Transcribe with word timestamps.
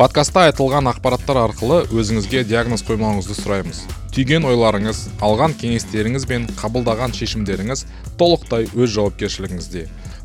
подкастта 0.00 0.46
айтылған 0.48 0.86
ақпараттар 0.94 1.36
арқылы 1.42 1.82
өзіңізге 1.92 2.40
диагноз 2.48 2.80
қоймауыңызды 2.88 3.34
сұраймыз. 3.36 3.82
Түйген 4.16 4.46
ойларыңыз 4.48 5.02
алған 5.20 5.52
кеңестеріңіз 5.60 6.24
бен 6.30 6.46
қабылдаған 6.56 7.12
шешімдеріңіз 7.18 7.82
толықтай 8.16 8.70
өз 8.72 8.94
жауапкершілігіңізде. 8.94 9.82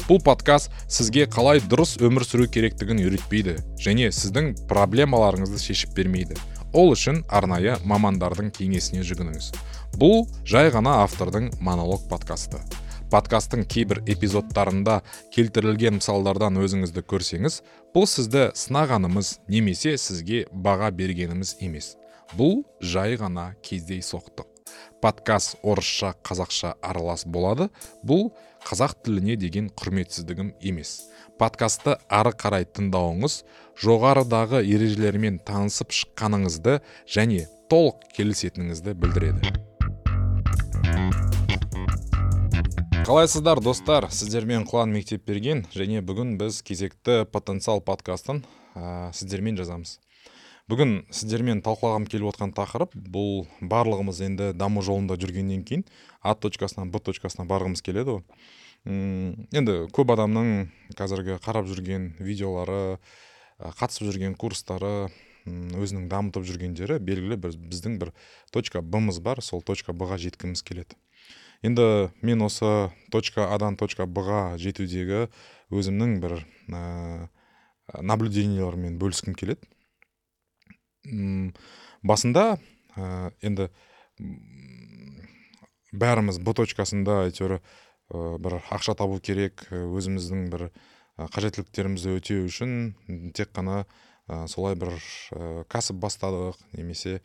Бұл 0.08 0.22
подкаст 0.24 0.72
сізге 0.88 1.26
қалай 1.28 1.60
дұрыс 1.60 1.98
өмір 2.00 2.24
сүру 2.24 2.48
керектігін 2.48 3.04
үйретпейді 3.04 3.58
және 3.84 4.14
сіздің 4.16 4.54
проблемаларыңызды 4.72 5.60
шешіп 5.66 5.92
бермейді. 6.00 6.40
Ол 6.72 6.96
үшін 6.96 7.26
арнайы 7.28 7.76
мамандардың 7.84 8.56
кеңесіне 8.56 9.04
жүгініңіз. 9.04 9.52
Бұл 10.00 10.24
жай 10.48 10.72
ғана 10.72 11.02
автордың 11.04 11.52
монолог 11.60 12.08
подкасты. 12.08 12.64
Подкасттың 13.16 13.64
кейбір 13.72 14.02
эпизодтарында 14.12 14.98
келтірілген 15.32 16.02
мысалдардан 16.02 16.60
өзіңізді 16.60 17.04
көрсеңіз 17.08 17.62
бұл 17.96 18.10
сізді 18.12 18.50
сынағанымыз 18.60 19.38
немесе 19.48 19.94
сізге 20.02 20.42
баға 20.52 20.90
бергеніміз 20.92 21.56
емес. 21.64 21.94
Бұл 22.36 22.66
жай 22.84 23.16
ғана 23.22 23.54
кездейсоқтық 23.64 24.50
подкаст 25.00 25.56
орысша 25.64 26.12
қазақша 26.28 26.74
аралас 26.84 27.24
болады. 27.26 27.70
Бұл 28.04 28.34
қазақ 28.68 28.98
тіліне 29.06 29.38
деген 29.40 29.70
құрметсіздігім 29.80 30.52
емес. 30.60 31.06
Подкастты 31.40 31.96
ары 32.10 32.34
қарай 32.36 32.68
тыңдауыңыз 32.68 33.44
жоғарыдағы 33.86 34.64
ережелермен 34.66 35.40
танысып 35.48 35.96
шыққаныңызды 36.02 36.82
және 37.08 37.46
толық 37.72 38.10
келісетініңізді 38.18 38.98
білдіреді. 39.00 39.56
Қалайсыздар 43.06 43.60
достар? 43.62 44.08
Сіздермен 44.10 44.64
құлан 44.66 44.90
мектеп 44.90 45.28
берген 45.30 45.60
және 45.70 46.00
бүгін 46.02 46.40
біз 46.40 46.64
кезекті 46.66 47.20
потенциал 47.30 47.78
подкастын 47.86 48.40
ә, 48.74 49.12
сіздермен 49.14 49.60
жазамыз. 49.60 50.00
Бүгін 50.66 51.04
сіздермен 51.14 51.62
талқылағым 51.62 52.08
келіп 52.10 52.32
отқан 52.32 52.56
тақырып 52.58 52.98
бұл 52.98 53.46
барлығымыз 53.62 54.24
енді 54.26 54.50
даму 54.58 54.82
жолында 54.82 55.20
жүргеннен 55.22 55.62
кейін 55.70 55.86
а 56.26 56.34
точкасынан 56.34 56.90
б 56.90 57.04
точкасына 57.06 57.46
барғымыз 57.46 57.86
келеді 57.86 58.18
ғой. 58.18 58.26
Енді 59.54 59.78
көп 59.94 60.16
адамның 60.18 60.72
қазіргі 60.98 61.38
қарап 61.46 61.70
жүрген 61.70 62.16
видеолары 62.18 62.98
қатысып 63.62 64.10
жүрген 64.10 64.34
курстары 64.34 65.12
өзінің 65.46 66.10
дамытып 66.10 66.50
жүргендері 66.50 66.98
белгілі 66.98 67.38
бір 67.38 67.54
біздің 67.70 68.02
бір 68.02 68.16
точка 68.50 68.82
б 68.82 69.06
бар 69.22 69.46
сол 69.46 69.62
точка 69.62 69.94
б 69.94 70.10
ға 70.10 70.18
жеткіміз 70.18 70.66
келеді. 70.66 70.98
Енді 71.66 72.12
мен 72.26 72.46
осы 72.46 72.92
точка 73.14 73.50
адан 73.54 73.78
точка 73.80 74.06
б 74.06 74.24
ға 74.26 74.42
жетудегі 74.62 75.28
өзімнің 75.74 76.20
бір 76.24 76.38
ә, 76.70 77.28
наблюдениялармен 78.02 79.00
бөліскім 79.02 79.36
келеді. 79.38 79.66
Басында 82.06 82.58
ә, 82.96 83.32
енді 83.42 83.70
бәріміз 85.96 86.40
б 86.44 86.56
точкасында 86.58 87.24
әйтеуір 87.30 87.60
бір 88.42 88.60
ақша 88.74 88.94
табу 88.98 89.20
керек 89.24 89.66
өзіміздің 89.74 90.50
бір 90.54 90.70
қажеттіліктерімізді 91.18 92.18
өтеу 92.20 92.46
үшін 92.46 93.32
тек 93.34 93.54
қана 93.56 93.86
ә, 94.28 94.46
солай 94.52 94.76
бір 94.76 94.92
ә, 94.92 95.64
кәсіп 95.72 96.02
бастадық 96.04 96.60
немесе 96.76 97.22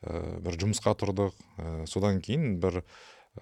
ә, 0.00 0.40
бір 0.40 0.56
жұмысқа 0.62 0.94
тұрдық. 0.98 1.36
Ә, 1.58 1.84
содан 1.90 2.22
кейін 2.24 2.58
бір 2.62 2.82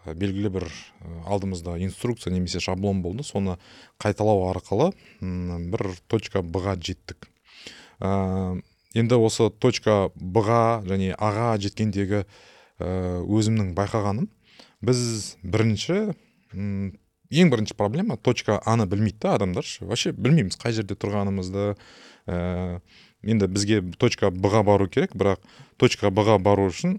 белгілі 0.06 0.50
бір 0.52 0.66
э, 0.66 1.10
алдымызда 1.26 1.76
инструкция 1.84 2.32
немесе 2.32 2.60
шаблон 2.60 3.02
болды. 3.02 3.24
Соны 3.24 3.58
қайталау 4.02 4.48
арқылы 4.50 4.92
бір 5.20 5.96
точка 6.08 6.42
б 6.42 6.62
ға 6.64 6.76
жеттік. 6.80 7.28
Ә, 8.00 8.60
енді 8.94 9.20
осы 9.20 9.50
точка 9.50 10.10
б 10.16 10.44
ға 10.44 10.64
және 10.88 11.12
а 11.18 11.32
ға 11.36 11.50
жеткендегі 11.62 12.24
өзімнің 12.82 13.74
байқағаным. 13.76 14.26
Біз 14.82 15.36
бірінші 15.44 16.16
ең 16.52 17.52
бірінші 17.52 17.76
проблема 17.78 18.16
точка 18.16 18.58
аны 18.66 18.88
білмейді 18.90 19.22
да 19.22 19.36
адамдар. 19.36 19.66
Вообще 19.80 20.12
білмейміз 20.12 20.58
қай 20.58 20.74
жерде 20.74 20.96
тұрғанымызды. 20.98 21.76
Ә, 22.26 22.80
енді 23.22 23.46
бізге 23.46 23.82
точка 24.00 24.32
б 24.32 24.50
ға 24.50 24.64
бару 24.66 24.88
керек. 24.88 25.14
Бірақ 25.14 25.44
точка 25.76 26.10
б 26.10 26.26
ға 26.26 26.40
бару 26.42 26.66
үшін 26.72 26.98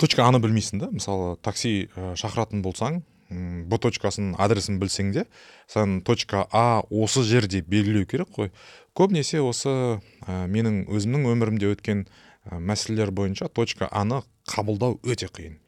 точка 0.00 0.26
аны 0.28 0.40
білмейсің 0.42 0.80
да. 0.82 0.90
Мысалы 0.92 1.36
такси 1.42 1.88
ә, 1.96 2.14
шақыратын 2.18 2.62
болсаң 2.64 3.02
б 3.26 3.78
точкасының 3.82 4.36
адресін 4.38 4.78
білсең 4.78 5.10
де 5.14 5.24
сен 5.66 6.00
точка 6.06 6.44
а 6.52 6.82
осы 6.90 7.24
жерде 7.26 7.62
белгілеу 7.62 8.06
керек 8.06 8.30
қой. 8.30 8.52
Көбінесе 8.94 9.42
осы 9.42 9.70
ә, 9.70 10.46
менің 10.46 10.84
өзімнің 10.86 11.26
өмірімде 11.32 11.72
өткен 11.74 12.06
ә, 12.06 12.58
мәселелер 12.60 13.10
бойынша 13.10 13.48
точка 13.48 13.88
аны 13.90 14.22
қабылдау 14.46 15.00
өте 15.02 15.26
қиын. 15.26 15.58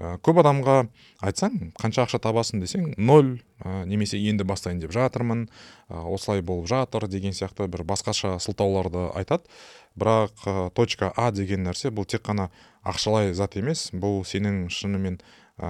Ә, 0.00 0.16
көп 0.24 0.40
адамға 0.42 0.88
айтсаң 1.22 1.70
қанша 1.78 2.08
ақша 2.08 2.18
табасың 2.24 2.60
десең 2.64 2.94
ноль 2.98 3.38
ә, 3.62 3.84
немесе 3.86 4.18
енді 4.18 4.44
бастайын 4.48 4.82
деп 4.82 4.90
жатырмын 4.96 5.46
ә, 5.46 6.02
осылай 6.10 6.42
болып 6.42 6.66
жатыр 6.72 7.06
деген 7.06 7.36
сияқты 7.36 7.68
бір 7.68 7.84
басқаша 7.86 8.38
сылтауларды 8.42 9.10
айтады. 9.14 9.46
Бірақ 9.94 10.46
ә, 10.46 10.70
точка 10.74 11.12
а 11.16 11.30
деген 11.30 11.66
нәрсе 11.68 11.94
бұл 11.94 12.08
тек 12.08 12.26
қана 12.26 12.50
ақшалай 12.86 13.34
зат 13.36 13.56
емес. 13.60 13.88
Бұл 13.92 14.22
сенің 14.28 14.66
шынымен 14.72 15.18
ә, 15.60 15.68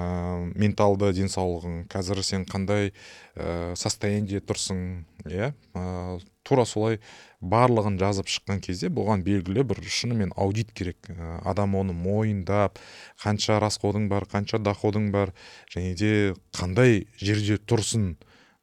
менталды 0.54 1.10
денсаулығың. 1.16 1.84
Қазір 1.90 2.22
сен 2.26 2.46
қандай 2.48 2.92
ә, 3.34 3.74
состояниеде 3.78 4.42
тұрсың 4.46 5.04
иә? 5.26 5.52
Ә, 5.74 5.84
тура 6.46 6.64
солай 6.68 7.00
барлығын 7.40 7.98
жазып 8.00 8.30
шыққан 8.30 8.62
кезде 8.64 8.90
бұған 8.94 9.24
белгілі 9.26 9.64
бір 9.72 9.82
шынымен 9.82 10.34
аудит 10.36 10.72
керек. 10.76 11.10
Ә, 11.10 11.40
адам 11.50 11.76
оны 11.80 11.96
мойындап 11.96 12.78
қанша 13.22 13.60
расходың 13.62 14.08
бар 14.12 14.28
қанша 14.30 14.62
доходың 14.62 15.10
бар 15.14 15.34
және 15.74 15.94
де 15.98 16.12
қандай 16.56 17.06
жерде 17.18 17.58
тұрсын. 17.58 18.14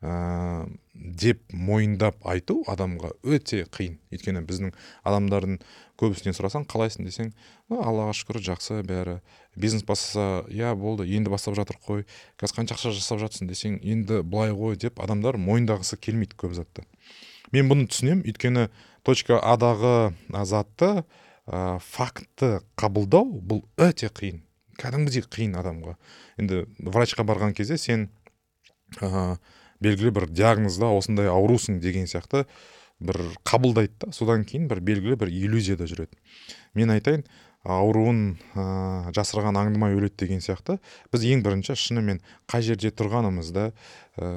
Ә, 0.01 0.67
деп 0.97 1.41
мойындап 1.53 2.17
айту 2.27 2.63
адамға 2.67 3.11
өте 3.23 3.63
қиын. 3.71 3.97
Өйткені 4.11 4.41
біздің 4.47 4.73
адамдардың 5.07 5.59
көбісінен 5.99 6.35
сұрасаң 6.37 6.65
қалайсың 6.69 7.07
десең 7.07 7.31
аллаға 7.69 8.15
шүкір 8.17 8.41
жақсы 8.47 8.81
бәрі. 8.87 9.19
Бизнес 9.55 9.85
бастаса 9.85 10.45
иә 10.49 10.73
болды 10.77 11.07
енді 11.07 11.31
бастап 11.33 11.55
жатыр 11.57 11.77
қой. 11.83 12.05
Қазір 12.41 12.59
қанша 12.59 12.77
ақша 12.77 12.93
жасап 12.97 13.21
жатсың 13.21 13.49
десең 13.49 13.79
енді 13.81 14.21
былай 14.23 14.53
ғой 14.55 14.77
деп 14.77 15.01
адамдар 15.03 15.37
мойындағысы 15.37 15.97
келмейді 16.01 16.37
көп 16.37 16.57
затты. 16.57 16.85
Мен 17.51 17.69
бұны 17.69 17.87
түсінемін. 17.89 18.25
Өйткені 18.27 18.67
точка 19.07 19.39
адағы 19.39 20.13
затты 20.45 21.03
ә, 21.47 21.79
фактті 21.79 22.59
қабылдау 22.77 23.39
бұл 23.39 23.63
өте 23.79 24.09
қиын. 24.11 24.43
Кәдімгідей 24.77 25.23
қиын 25.25 25.55
адамға. 25.57 25.95
Енді 26.37 26.65
врачқа 26.77 27.25
барған 27.25 27.55
кезде 27.57 27.79
сен 27.81 28.09
белгілі 29.83 30.13
бір 30.15 30.29
диагнозда 30.29 30.91
осындай 30.97 31.29
аурусың 31.31 31.81
деген 31.83 32.07
сияқты 32.09 32.45
бір 32.99 33.19
қабылдайды 33.45 33.93
да. 34.01 34.11
Содан 34.11 34.45
кейін 34.45 34.67
бір 34.71 34.81
белгілі 34.81 35.17
бір 35.19 35.29
иллюзияда 35.29 35.85
жүреді. 35.89 36.17
Мен 36.73 36.93
айтайын 36.95 37.25
ауруын 37.67 38.21
ә, 38.55 38.65
жасырған 39.15 39.57
аңдымай 39.59 39.95
өледі 39.97 40.23
деген 40.23 40.41
сияқты. 40.41 40.77
Біз 41.11 41.25
ең 41.27 41.43
бірінші 41.45 41.75
шынымен 41.77 42.21
қай 42.49 42.63
жерде 42.63 42.93
тұрғанымызды 42.95 43.69
ә, 43.69 44.31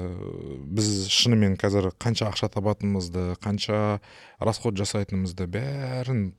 біз 0.67 0.91
шынымен 1.13 1.55
қазір 1.61 1.91
қанша 1.95 2.27
ақша 2.29 2.51
табатынымызды 2.57 3.37
қанша 3.41 4.01
расход 4.39 4.77
жасайтынымызды 4.81 5.47
бәрін 5.47 6.31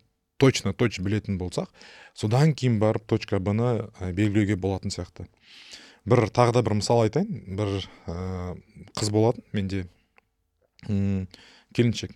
точно 0.43 0.75
точно 0.75 1.07
білетін 1.07 1.39
болсақ 1.39 1.71
содан 2.19 2.53
кейін 2.55 2.81
барып 2.83 3.07
точка 3.09 3.39
б 3.41 3.55
ны 3.57 3.73
белгілеуге 4.13 4.57
болатын 4.57 4.91
сияқты. 4.91 5.29
Бір 6.09 6.27
тағы 6.35 6.57
да 6.57 6.63
бір 6.67 6.79
мысал 6.81 7.05
айтайын. 7.05 7.57
Бір 7.59 7.79
ә, 8.11 8.57
қыз 8.99 9.13
болатын 9.15 9.45
менде. 9.53 9.87
М 10.89 11.29
келіншек. 11.75 12.15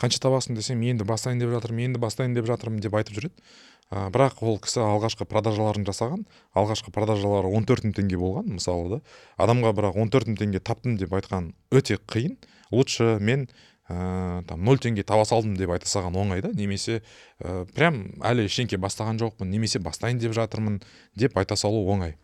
Қанша 0.00 0.20
табасың 0.20 0.56
десем 0.56 0.82
енді 0.84 1.06
бастайын 1.08 1.40
деп 1.40 1.52
жатырмын 1.54 1.90
енді 1.90 2.00
бастайын 2.02 2.34
деп 2.36 2.48
жатырмын 2.48 2.82
деп 2.84 2.96
айтып 2.98 3.16
жүреді. 3.16 3.46
Ә, 3.86 4.08
бірақ 4.12 4.42
ол 4.42 4.58
кісі 4.60 4.82
алғашқы 4.82 5.28
продажаларын 5.30 5.86
жасаған. 5.86 6.26
Алғашқы 6.58 6.92
продажалары 6.92 7.52
14 7.54 7.86
мың 7.86 7.94
теңге 7.96 8.18
болған 8.20 8.50
мысалы 8.56 8.96
да. 8.96 9.00
Адамға 9.38 9.72
бірақ 9.78 10.00
14 10.02 10.32
мың 10.32 10.40
теңге 10.40 10.60
таптым 10.60 10.98
деп 11.00 11.14
айтқан 11.16 11.52
өте 11.70 12.00
қиын. 12.02 12.34
Лучше 12.74 13.16
мен 13.20 13.46
ә, 13.88 14.42
там 14.48 14.64
нөл 14.66 14.80
теңге 14.82 15.06
таба 15.06 15.24
салдым 15.24 15.54
деп 15.56 15.70
айта 15.70 15.86
салған 15.86 16.18
оңай 16.18 16.42
да. 16.42 16.50
Немесе 16.52 16.98
ә, 17.38 17.64
прям 17.76 18.02
әлі 18.26 18.48
ештеңке 18.50 18.80
бастаған 18.82 19.20
жоқпын 19.22 19.48
немесе 19.54 19.78
бастайын 19.78 20.18
деп 20.18 20.34
жатырмын 20.36 20.80
деп 21.14 21.38
айта 21.38 21.56
салу 21.56 21.86
оңай. 21.92 22.18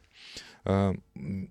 Ә, 0.64 0.94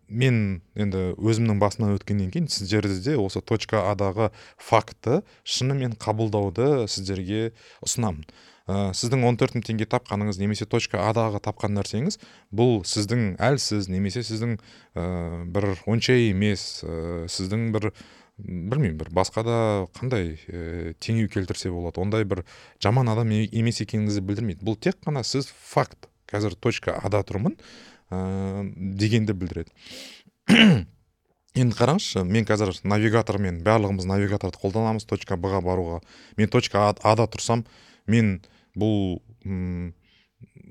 мен 0.07 0.61
енді 0.75 1.11
өзімнің 1.17 1.59
басымнан 1.61 1.97
өткеннен 1.97 2.31
кейін 2.33 2.47
сіздерді 2.51 2.99
де 3.03 3.17
осы 3.19 3.41
точка 3.41 3.83
адағы 3.91 4.31
факті 4.57 5.21
шынымен 5.43 5.97
қабылдауды 6.01 6.87
сіздерге 6.91 7.51
ұсынамын. 7.85 8.23
Ә, 8.69 8.91
сіздің 8.95 9.25
14 9.25 9.57
мың 9.57 9.65
теңге 9.67 9.87
тапқаныңыз 9.89 10.39
немесе 10.39 10.67
точка 10.69 11.01
адағы 11.09 11.41
тапқан 11.43 11.73
нәрсеңіз 11.75 12.19
бұл 12.55 12.83
сіздің 12.87 13.35
әлсіз 13.41 13.89
немесе 13.91 14.23
сіздің 14.23 14.57
ә, 14.95 15.05
бір 15.49 15.73
онша 15.89 16.15
емес 16.15 16.83
ә, 16.85 17.25
сіздің 17.31 17.71
бір 17.75 17.89
білмеймін 18.41 18.97
бір 18.99 19.11
басқа 19.13 19.43
да 19.45 19.57
қандай 19.97 20.35
ә, 20.47 20.93
теңеу 21.03 21.29
келтірсе 21.31 21.71
болады 21.73 22.01
ондай 22.01 22.25
бір 22.25 22.43
жаман 22.83 23.09
адам 23.11 23.33
емес 23.33 23.81
екеніңізді 23.83 24.23
білдірмейді. 24.29 24.65
Бұл 24.65 24.79
тек 24.79 25.01
қана 25.03 25.25
сіз 25.27 25.49
факт. 25.51 26.07
Қазір 26.31 26.55
точка 26.55 26.95
ада 27.03 27.25
тұрмын. 27.27 27.57
Ә, 28.11 28.63
дегенді 28.75 29.33
білдіреді. 29.33 29.71
Енді 31.61 31.75
қараңызшы 31.75 32.23
мен 32.23 32.45
қазір 32.47 32.71
навигатормен 32.87 33.57
барлығымыз 33.65 34.05
навигаторды 34.07 34.59
қолданамыз 34.61 35.03
точка 35.07 35.35
б 35.35 35.51
ға 35.51 35.59
баруға. 35.65 35.97
Мен 36.39 36.47
точка 36.47 36.85
ада 37.03 37.25
тұрсам 37.27 37.65
мен 38.07 38.37
бұл 38.71 39.19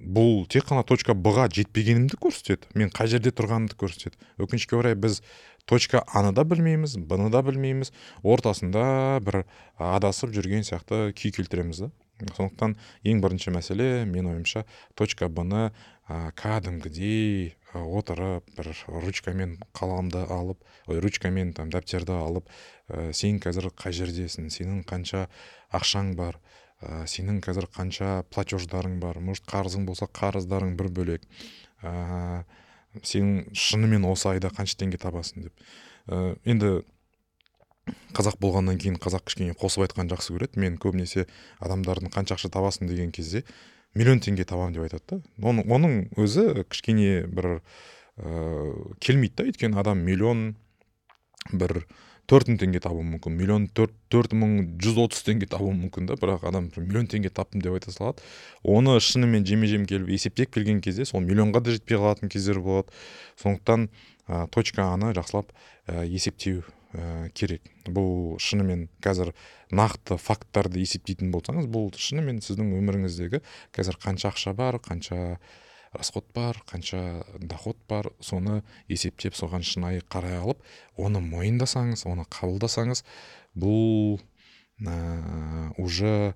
бұл 0.01 0.47
тек 0.49 0.65
қана 0.71 0.85
точка 0.89 1.13
б 1.13 1.35
ға 1.37 1.51
жетпегенімді 1.53 2.17
көрсетеді. 2.17 2.71
Мен 2.75 2.89
қай 2.89 3.11
жерде 3.13 3.33
тұрғанымды 3.37 3.77
көрсетеді. 3.77 4.17
Өкінішке 4.41 4.79
орай 4.79 4.97
біз 4.97 5.21
точка 5.69 6.01
аны 6.09 6.33
да 6.33 6.47
білмейміз 6.49 6.97
бны 6.97 7.29
да 7.31 7.43
білмейміз. 7.45 7.93
Ортасында 8.25 9.21
бір 9.21 9.45
адасып 9.77 10.33
жүрген 10.33 10.65
сияқты 10.65 11.11
күй 11.13 11.35
келтіреміз 11.37 11.85
да. 11.85 11.91
Сондықтан 12.37 12.77
ең 13.05 13.23
бірінші 13.25 13.55
мәселе 13.55 14.05
мен 14.09 14.29
ойымша 14.31 14.65
точка 14.99 15.29
бны 15.29 15.71
кәдімгідей 16.11 17.55
отырып 17.73 18.49
бір 18.57 18.71
ручкамен 19.05 19.59
қаламды 19.77 20.25
алып 20.27 20.65
ой 20.91 21.01
ручкамен 21.03 21.53
там 21.55 21.71
дәптерді 21.71 22.17
алып 22.19 22.49
ә, 22.89 23.13
сен 23.15 23.39
қазір 23.43 23.71
қай 23.79 23.95
жердесің 23.95 24.51
сенің 24.51 24.83
қанша 24.91 25.29
ақшаң 25.71 26.17
бар 26.19 26.41
ә, 26.83 27.07
сенің 27.07 27.39
қазір 27.45 27.69
қанша 27.71 28.25
платеждарың 28.35 28.99
бар 29.01 29.21
может 29.23 29.47
қарызың 29.47 29.87
болса 29.87 30.11
қарыздарың 30.11 30.75
бір 30.81 30.91
бөлек 30.97 31.29
ә, 31.83 32.43
сен 33.03 33.47
шынымен 33.55 34.09
осы 34.11 34.33
айда 34.35 34.51
қанша 34.51 34.81
теңге 34.83 34.99
табасың 34.99 35.47
деп. 35.47 35.69
Ә, 36.09 36.35
енді 36.45 36.81
қазақ 38.17 38.41
болғаннан 38.43 38.79
кейін 38.81 38.99
қазақ 39.01 39.27
кішкене 39.29 39.55
қосып 39.59 39.87
айтқан 39.87 40.11
жақсы 40.11 40.35
көреді. 40.35 40.61
Мен 40.61 40.79
көбінесе 40.81 41.27
адамдардың 41.61 42.13
қанша 42.15 42.37
ақша 42.37 42.51
табасың? 42.53 42.89
деген 42.91 43.13
кезде 43.13 43.45
миллион 43.95 44.21
теңге 44.23 44.45
табамын 44.47 44.75
деп 44.75 44.87
айтады 44.87 45.03
да. 45.09 45.23
Оның, 45.43 45.67
оның 45.71 45.97
өзі 46.21 46.65
кішкене 46.71 47.27
бір 47.27 47.61
ә, 48.17 48.71
келмейді 49.01 49.37
да. 49.41 49.49
Өйткені 49.51 49.81
адам 49.81 50.05
миллион 50.07 50.55
бір 51.53 51.85
төрт 52.31 52.47
мың 52.47 52.61
теңге 52.63 52.83
табуы 52.83 53.03
мүмкін. 53.03 53.35
Миллион 53.35 53.67
төрт 53.75 53.95
төрт 54.13 54.35
мың 54.39 54.77
жүз 54.83 55.01
отыз 55.07 55.25
теңге 55.27 55.49
табуы 55.51 55.75
мүмкін 55.75 56.07
да. 56.11 56.19
Бірақ 56.21 56.47
адам 56.47 56.71
миллион 56.77 57.11
теңге 57.11 57.33
таптым 57.35 57.63
деп 57.65 57.75
айта 57.75 57.91
салады. 57.95 58.23
Оны 58.63 58.99
шынымен 59.03 59.47
жеме 59.47 59.71
жем 59.71 59.87
келіп 59.91 60.13
есептеп 60.15 60.55
келген 60.55 60.81
кезде 60.85 61.09
сол 61.09 61.25
миллионға 61.27 61.65
да 61.67 61.75
жетпей 61.75 61.99
қалатын 61.99 62.31
кездер 62.31 62.63
болады. 62.63 62.95
Сондықтан 63.43 63.89
ә, 64.29 64.47
точка 64.55 64.93
аны 64.95 65.11
жақсылап 65.17 65.51
ә, 65.89 66.07
есептеу 66.07 66.63
ә, 66.95 67.31
керек. 67.35 67.65
Бұл 67.87 68.37
шынымен 68.43 68.89
қазір 69.05 69.33
нақты 69.71 70.19
факттарды 70.21 70.83
есептейтін 70.83 71.33
болсаңыз 71.35 71.69
бұл 71.71 71.91
шынымен 71.95 72.41
сіздің 72.45 72.75
өміріңіздегі 72.79 73.43
қазір 73.77 73.99
қанша 74.03 74.31
ақша 74.33 74.55
бар 74.59 74.81
қанша 74.83 75.39
расход 75.93 76.27
бар 76.35 76.59
қанша 76.71 77.25
доход 77.39 77.79
бар 77.89 78.11
соны 78.21 78.63
есептеп 78.89 79.35
соған 79.35 79.65
шынайы 79.67 80.05
қарай 80.07 80.39
алып 80.39 80.63
оны 80.97 81.23
мойындасаңыз 81.25 82.07
оны 82.07 82.27
қабылдасаңыз 82.31 83.03
бұл 83.59 84.21
ә, 84.87 85.73
уже 85.79 86.35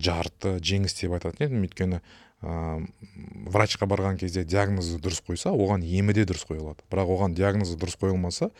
жарты 0.00 0.58
жеңіс 0.64 0.96
деп 1.00 1.16
айтатын 1.16 1.46
едім. 1.46 1.64
Өйткені 1.66 2.00
ә, 2.00 2.82
врачқа 3.52 3.88
барған 3.90 4.20
кезде 4.20 4.44
диагнозы 4.44 5.00
дұрыс 5.02 5.22
қойса 5.26 5.52
оған 5.52 5.84
емі 5.84 6.14
де 6.16 6.26
дұрыс 6.28 6.46
қойылады. 6.48 6.84
Бірақ 6.92 7.14
оған 7.16 7.36
диагнозы 7.36 7.78
дұрыс 7.80 7.98
қойылмаса 8.00 8.50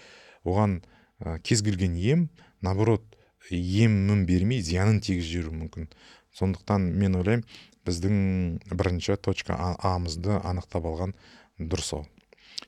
оған 0.45 0.81
ә, 1.21 1.39
кез 1.39 1.63
келген 1.63 1.97
ем 1.97 2.29
наоборот 2.61 3.05
емін 3.51 4.27
бермей 4.27 4.63
зиянын 4.63 5.01
тигізіп 5.01 5.31
жіберуі 5.31 5.59
мүмкін. 5.65 5.91
Сондықтан 6.37 6.85
мен 6.95 7.17
ойлаймын 7.19 7.45
біздің 7.87 8.75
бірінші 8.77 9.17
точка 9.23 9.57
амызды 9.79 10.37
анықтап 10.45 10.85
алған 10.87 11.15
дұрыс 11.59 11.95
ау 11.97 12.05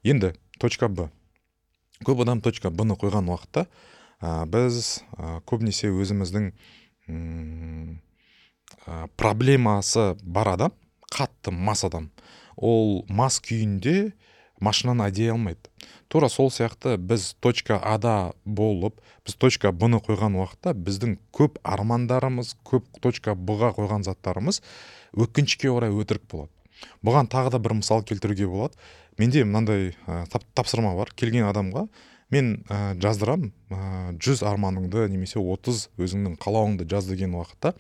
енді 0.03 0.33
точка 0.59 0.89
б. 0.89 1.09
Көп 2.03 2.25
адам 2.25 2.41
точка 2.43 2.71
б 2.71 2.85
ны 2.89 2.97
қойған 2.99 3.29
уақытта 3.31 3.67
ә, 4.21 4.47
біз 4.51 5.03
ә, 5.17 5.41
көбінесе 5.47 5.93
өзіміздің 5.93 6.51
ә, 7.09 9.07
проблемасы 9.17 10.17
бар 10.23 10.55
адам 10.57 10.73
қатты 11.13 11.53
мас 11.53 11.85
адам. 11.85 12.11
Ол 12.57 13.05
мас 13.09 13.39
күйінде 13.41 14.13
машинаны 14.63 15.05
айдай 15.09 15.33
алмайды. 15.35 15.71
Тура 16.09 16.29
сол 16.31 16.51
сияқты 16.53 16.97
біз 16.97 17.35
точка 17.41 17.81
ада 17.83 18.33
болып 18.45 19.01
біз 19.27 19.35
точка 19.35 19.73
б 19.73 19.89
ны 19.91 20.01
қойған 20.05 20.39
уақытта 20.39 20.75
біздің 20.77 21.19
көп 21.35 21.59
армандарымыз 21.67 22.55
көп 22.69 22.87
точка 23.03 23.35
б 23.35 23.59
ға 23.59 23.73
қойған 23.77 24.07
заттарымыз 24.07 24.63
өкінішке 25.13 25.71
орай 25.73 25.91
өтірік 25.91 26.27
болады. 26.31 26.53
Бұған 27.03 27.31
тағы 27.33 27.53
да 27.55 27.61
бір 27.63 27.79
мысал 27.81 28.03
келтіруге 28.07 28.47
болады. 28.47 28.79
Менде 29.19 29.45
мынандай 29.45 29.93
ә, 30.07 30.25
тапсырма 30.55 30.95
бар. 30.97 31.13
Келген 31.15 31.47
адамға 31.51 31.87
мен 32.33 32.65
ә, 32.69 32.95
жаздырам 33.01 33.51
ә, 33.71 34.17
жүз 34.19 34.43
арманыңды 34.49 35.07
немесе 35.13 35.41
отыз 35.41 35.89
өзіңнің 36.01 36.39
қалауыңды 36.43 36.89
жаз 36.91 37.11
деген 37.11 37.37
уақытта 37.37 37.75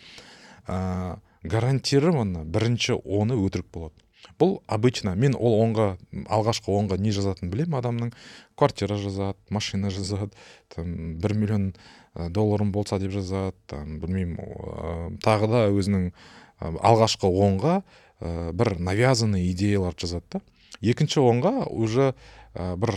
ә, 0.68 1.18
гарантированно 1.42 2.44
бірінші 2.44 2.98
оны 3.02 3.38
өтірік 3.38 3.70
болады. 3.72 4.01
Бұл 4.38 4.60
обычно 4.66 5.14
мен 5.16 5.34
ол 5.34 5.58
онға 5.64 5.96
алғашқы 6.26 6.72
онға 6.72 6.98
не 7.00 7.12
жазатынын 7.14 7.50
білемін. 7.52 7.78
Адамның 7.80 8.12
квартира 8.56 8.96
жазады 9.00 9.38
машина 9.50 9.90
жазады 9.90 10.30
там 10.74 11.16
бір 11.20 11.34
миллион 11.34 11.72
долларым 12.14 12.72
болса 12.72 12.98
деп 12.98 13.12
жазады 13.12 13.56
там 13.66 13.98
білмеймін 14.00 15.18
тағы 15.24 15.50
да 15.50 15.66
өзінің 15.72 16.10
алғашқы 16.60 17.26
онға 17.26 17.80
ә, 18.20 18.52
бір 18.52 18.78
навязанный 18.78 19.50
идеяларды 19.50 20.06
жазады 20.06 20.24
да. 20.36 20.40
Екінші 20.82 21.20
онға 21.22 21.66
уже 21.70 22.12
бір 22.52 22.92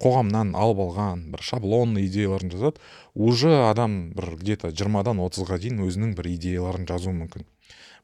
қоғамнан 0.00 0.54
алып 0.58 0.80
алған 0.86 1.26
бір 1.30 1.42
шаблонный 1.44 2.06
идеяларын 2.08 2.50
жазады. 2.50 2.80
Уже 3.14 3.52
адам 3.68 4.10
бір 4.16 4.36
где 4.40 4.56
то 4.56 4.70
жиырмадан 4.72 5.20
отызға 5.22 5.58
дейін 5.60 5.84
өзінің 5.86 6.14
бір 6.18 6.32
идеяларын 6.32 6.88
жазуы 6.88 7.12
мүмкін. 7.14 7.44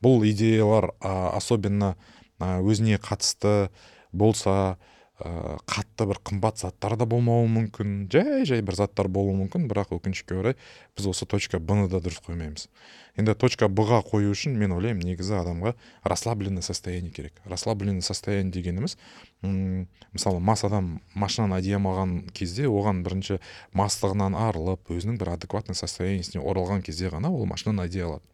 Бұл 0.04 0.22
идеялар 0.28 0.92
особенно 1.00 1.96
өзіне 2.40 2.98
қатысты 2.98 3.70
болса 4.12 4.76
ә, 5.22 5.58
қатты 5.70 6.06
бір 6.10 6.18
қымбат 6.26 6.58
заттар 6.58 6.96
да 6.98 7.06
болмауы 7.06 7.46
мүмкін 7.46 8.08
жай 8.10 8.44
жай 8.48 8.62
бір 8.66 8.78
заттар 8.80 9.08
болуы 9.08 9.36
мүмкін 9.44 9.68
бірақ 9.70 9.94
өкінішке 9.94 10.34
орай 10.40 10.56
біз 10.96 11.06
осы 11.12 11.26
точка 11.26 11.60
б 11.60 11.86
да 11.88 12.00
дұрыс 12.00 12.18
қоймаймыз. 12.26 12.66
Енді 13.14 13.34
точка 13.38 13.68
б 13.68 13.84
ға 13.86 14.00
қою 14.02 14.32
үшін 14.34 14.58
мен 14.58 14.74
ойлаймын 14.74 15.06
негізі 15.06 15.36
адамға 15.38 15.74
расслабленный 16.02 16.62
состояние 16.62 17.12
керек. 17.12 17.38
Расслабленный 17.44 18.02
состояние 18.02 18.50
дегеніміз 18.50 18.98
м 19.42 19.86
мысалы 20.12 20.40
мас 20.40 20.64
адам 20.64 21.00
машинаны 21.14 21.60
айдай 21.60 21.78
алмаған 21.78 22.32
кезде 22.34 22.66
оған 22.66 23.04
бірінші 23.06 23.38
мастығынан 23.72 24.34
арылып 24.34 24.90
өзінің 24.90 25.20
бір 25.22 25.36
адекватный 25.36 25.78
состояниесіне 25.78 26.42
оралған 26.42 26.82
кезде 26.82 27.08
ғана 27.08 27.30
ол 27.30 27.46
машинаны 27.46 27.86
айдай 27.86 28.02
алады. 28.02 28.26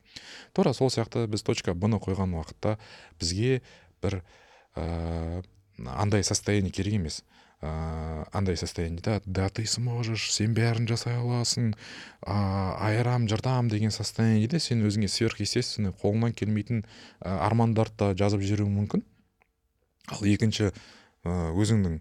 Тура 0.56 0.72
сол 0.72 0.88
сияқты 0.90 1.26
біз 1.30 1.44
точка 1.44 1.74
б 1.74 1.86
ны 1.92 2.00
қойған 2.00 2.32
уақытта 2.34 2.78
бізге 3.20 3.60
бір 4.02 4.20
ә, 4.76 5.42
андай 5.86 6.24
состояние 6.24 6.72
керек 6.72 6.94
емес. 6.94 7.22
Ә, 7.60 8.26
андай 8.32 8.56
состояние 8.56 9.00
да. 9.04 9.20
Да 9.26 9.48
ты 9.48 9.66
сможешь 9.66 10.30
сен 10.32 10.54
бәрін 10.56 10.88
жасай 10.88 11.18
аласың. 11.20 11.74
Ә, 12.24 12.36
айырам 12.80 13.28
жыртам 13.28 13.68
деген 13.68 13.92
состояниеде 13.92 14.60
сен 14.60 14.84
өзіңе 14.86 15.08
сверхъестественный 15.08 15.92
қолыңнан 15.92 16.32
келмейтін 16.32 16.84
ә, 17.20 17.36
армандарды 17.44 17.98
да 17.98 18.14
жазып 18.16 18.40
жіберуің 18.46 18.72
мүмкін. 18.78 19.04
Ал 20.08 20.24
екінші 20.24 20.70
ә, 20.70 20.72
өзіңнің 21.52 22.00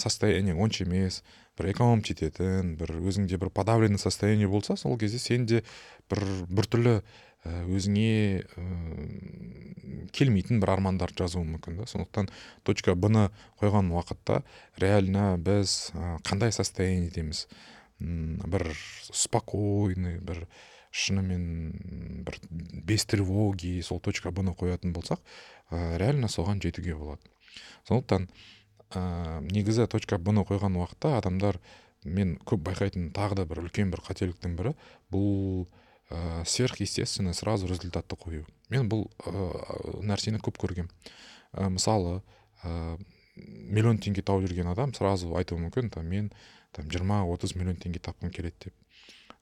состояние 0.00 0.56
онша 0.56 0.84
емес. 0.84 1.22
Бір 1.58 1.72
экономить 1.72 2.12
ететін 2.14 2.76
бір 2.78 2.92
өзіңде 3.02 3.36
бір 3.36 3.50
подавленный 3.50 3.98
состояние 3.98 4.48
болса 4.48 4.76
сол 4.76 4.96
кезде 4.96 5.18
сен 5.18 5.44
де 5.46 5.64
бір 6.08 6.22
біртүрлі 6.46 7.00
өзіңе 7.44 8.42
ә, 8.42 8.64
келмейтін 10.12 10.60
бір 10.62 10.74
армандарды 10.76 11.22
жазуы 11.22 11.44
мүмкін 11.46 11.80
да. 11.80 11.86
Сондықтан 11.90 12.30
точка 12.66 12.94
б 12.94 13.10
ны 13.12 13.24
қойған 13.60 13.92
уақытта 13.94 14.42
реально 14.80 15.36
біз 15.38 15.92
қандай 16.26 16.52
состояниедеміз 16.54 17.46
бір 17.98 18.68
спокойный 19.12 20.18
бір 20.20 20.46
шынымен 20.90 22.24
бір 22.26 22.38
без 22.88 23.04
тревоги 23.06 23.80
сол 23.82 24.00
точка 24.00 24.32
б 24.32 24.42
ны 24.42 24.54
қоятын 24.58 24.94
болсақ 24.96 25.20
ә, 25.70 25.96
реально 25.98 26.28
соған 26.32 26.62
жетуге 26.62 26.96
болады. 26.96 27.22
Сондықтан 27.88 28.28
ә, 28.90 29.40
негізі 29.52 29.86
точка 29.86 30.18
б 30.18 30.32
ны 30.32 30.46
қойған 30.48 30.78
уақытта 30.80 31.18
адамдар 31.18 31.60
мен 32.04 32.38
көп 32.46 32.62
байқайтын 32.70 33.10
тағы 33.12 33.42
да 33.42 33.44
бір 33.48 33.64
үлкен 33.66 33.90
бір 33.92 34.02
қателіктің 34.06 34.56
бірі 34.58 34.74
бұл 35.12 35.66
ә, 36.10 36.44
сверхъестественно 36.44 37.34
сразу 37.34 37.66
результатты 37.68 38.16
қою 38.16 38.46
мен 38.70 38.88
бұл 38.88 39.06
ә, 39.24 40.02
нәрсені 40.04 40.40
көп 40.40 40.58
көргем. 40.60 40.88
Ә, 41.52 41.68
мысалы 41.68 42.20
ә, 42.64 42.98
миллион 43.36 44.00
теңге 44.00 44.24
тауып 44.24 44.48
жүрген 44.48 44.72
адам 44.72 44.94
сразу 44.96 45.34
айтуы 45.36 45.60
мүмкін 45.60 45.92
там 45.94 46.08
мен 46.08 46.32
там 46.72 46.90
жиырма 46.90 47.22
отыз 47.28 47.54
миллион 47.56 47.76
теңге 47.76 48.00
тапқым 48.00 48.32
келеді 48.32 48.68
деп. 48.68 48.74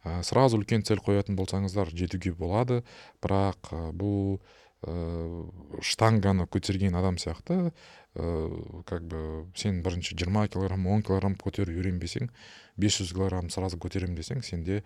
Ә, 0.05 0.23
сразу 0.23 0.59
үлкен 0.59 0.85
цель 0.87 1.03
қоятын 1.03 1.39
болсаңыздар 1.39 1.91
жетуге 1.95 2.35
болады. 2.35 2.83
Бірақ 3.23 3.73
ә, 3.73 3.83
бұл 3.95 4.39
ә, 4.87 5.47
штанганы 5.83 6.47
көтерген 6.47 6.99
адам 6.99 7.19
сияқты 7.19 7.71
ә, 8.15 8.83
как 8.87 9.07
бы 9.07 9.47
сен 9.55 9.83
бірінші 9.83 10.15
20 10.15 10.53
килограмм 10.53 10.87
10 10.87 11.07
килограмм 11.07 11.39
көтеріп 11.41 11.79
үйренбесең 11.79 12.31
500 12.79 13.13
килограмм 13.13 13.51
сразу 13.51 13.79
көтеремін 13.83 14.19
десең 14.19 14.43
сенде 14.47 14.83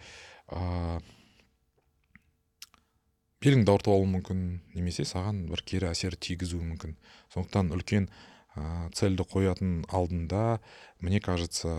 беліңді 3.40 3.72
ауыртып 3.72 3.94
алуы 3.94 4.08
мүмкін 4.16 4.40
немесе 4.76 5.06
саған 5.08 5.46
бір 5.48 5.62
кері 5.64 5.90
әсер 5.90 6.16
тигізуі 6.20 6.60
мүмкін. 6.72 6.96
Сондықтан 7.32 7.72
үлкен 7.72 8.08
ә, 8.56 8.90
цельді 8.92 9.24
қоятын 9.24 9.84
алдында 9.88 10.60
мне 11.00 11.20
кажется 11.24 11.70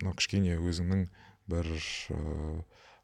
мынау 0.00 0.16
кішкене 0.16 0.56
өзіңнің 0.56 1.08
бір 1.52 1.68
ә, 1.68 2.62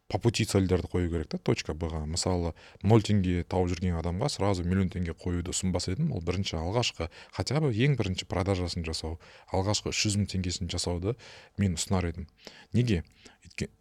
по 0.08 0.18
пути 0.18 0.46
цельдерді 0.48 0.88
қою 0.88 1.10
керек 1.12 1.28
та 1.28 1.38
точка 1.38 1.74
б 1.74 1.90
мысалы 2.08 2.54
ноль 2.82 3.04
теңге 3.04 3.44
тауып 3.44 3.74
жүрген 3.74 3.98
адамға 4.00 4.30
сразу 4.32 4.64
миллион 4.64 4.88
теңге 4.88 5.12
қоюды 5.12 5.52
ұсынбас 5.52 5.90
едім 5.92 6.14
ол 6.16 6.24
бірінші 6.24 6.56
алғашқы 6.62 7.10
хотя 7.36 7.60
бы 7.60 7.74
ең 7.74 7.98
бірінші 8.00 8.24
продажасын 8.30 8.86
жасау 8.88 9.18
алғашқы 9.52 9.92
үш 9.92 10.00
жүз 10.06 10.16
мың 10.22 10.30
теңгесін 10.32 10.72
жасауды 10.72 11.12
мен 11.58 11.76
ұсынар 11.76 12.08
едім. 12.08 12.24
Неге? 12.72 13.02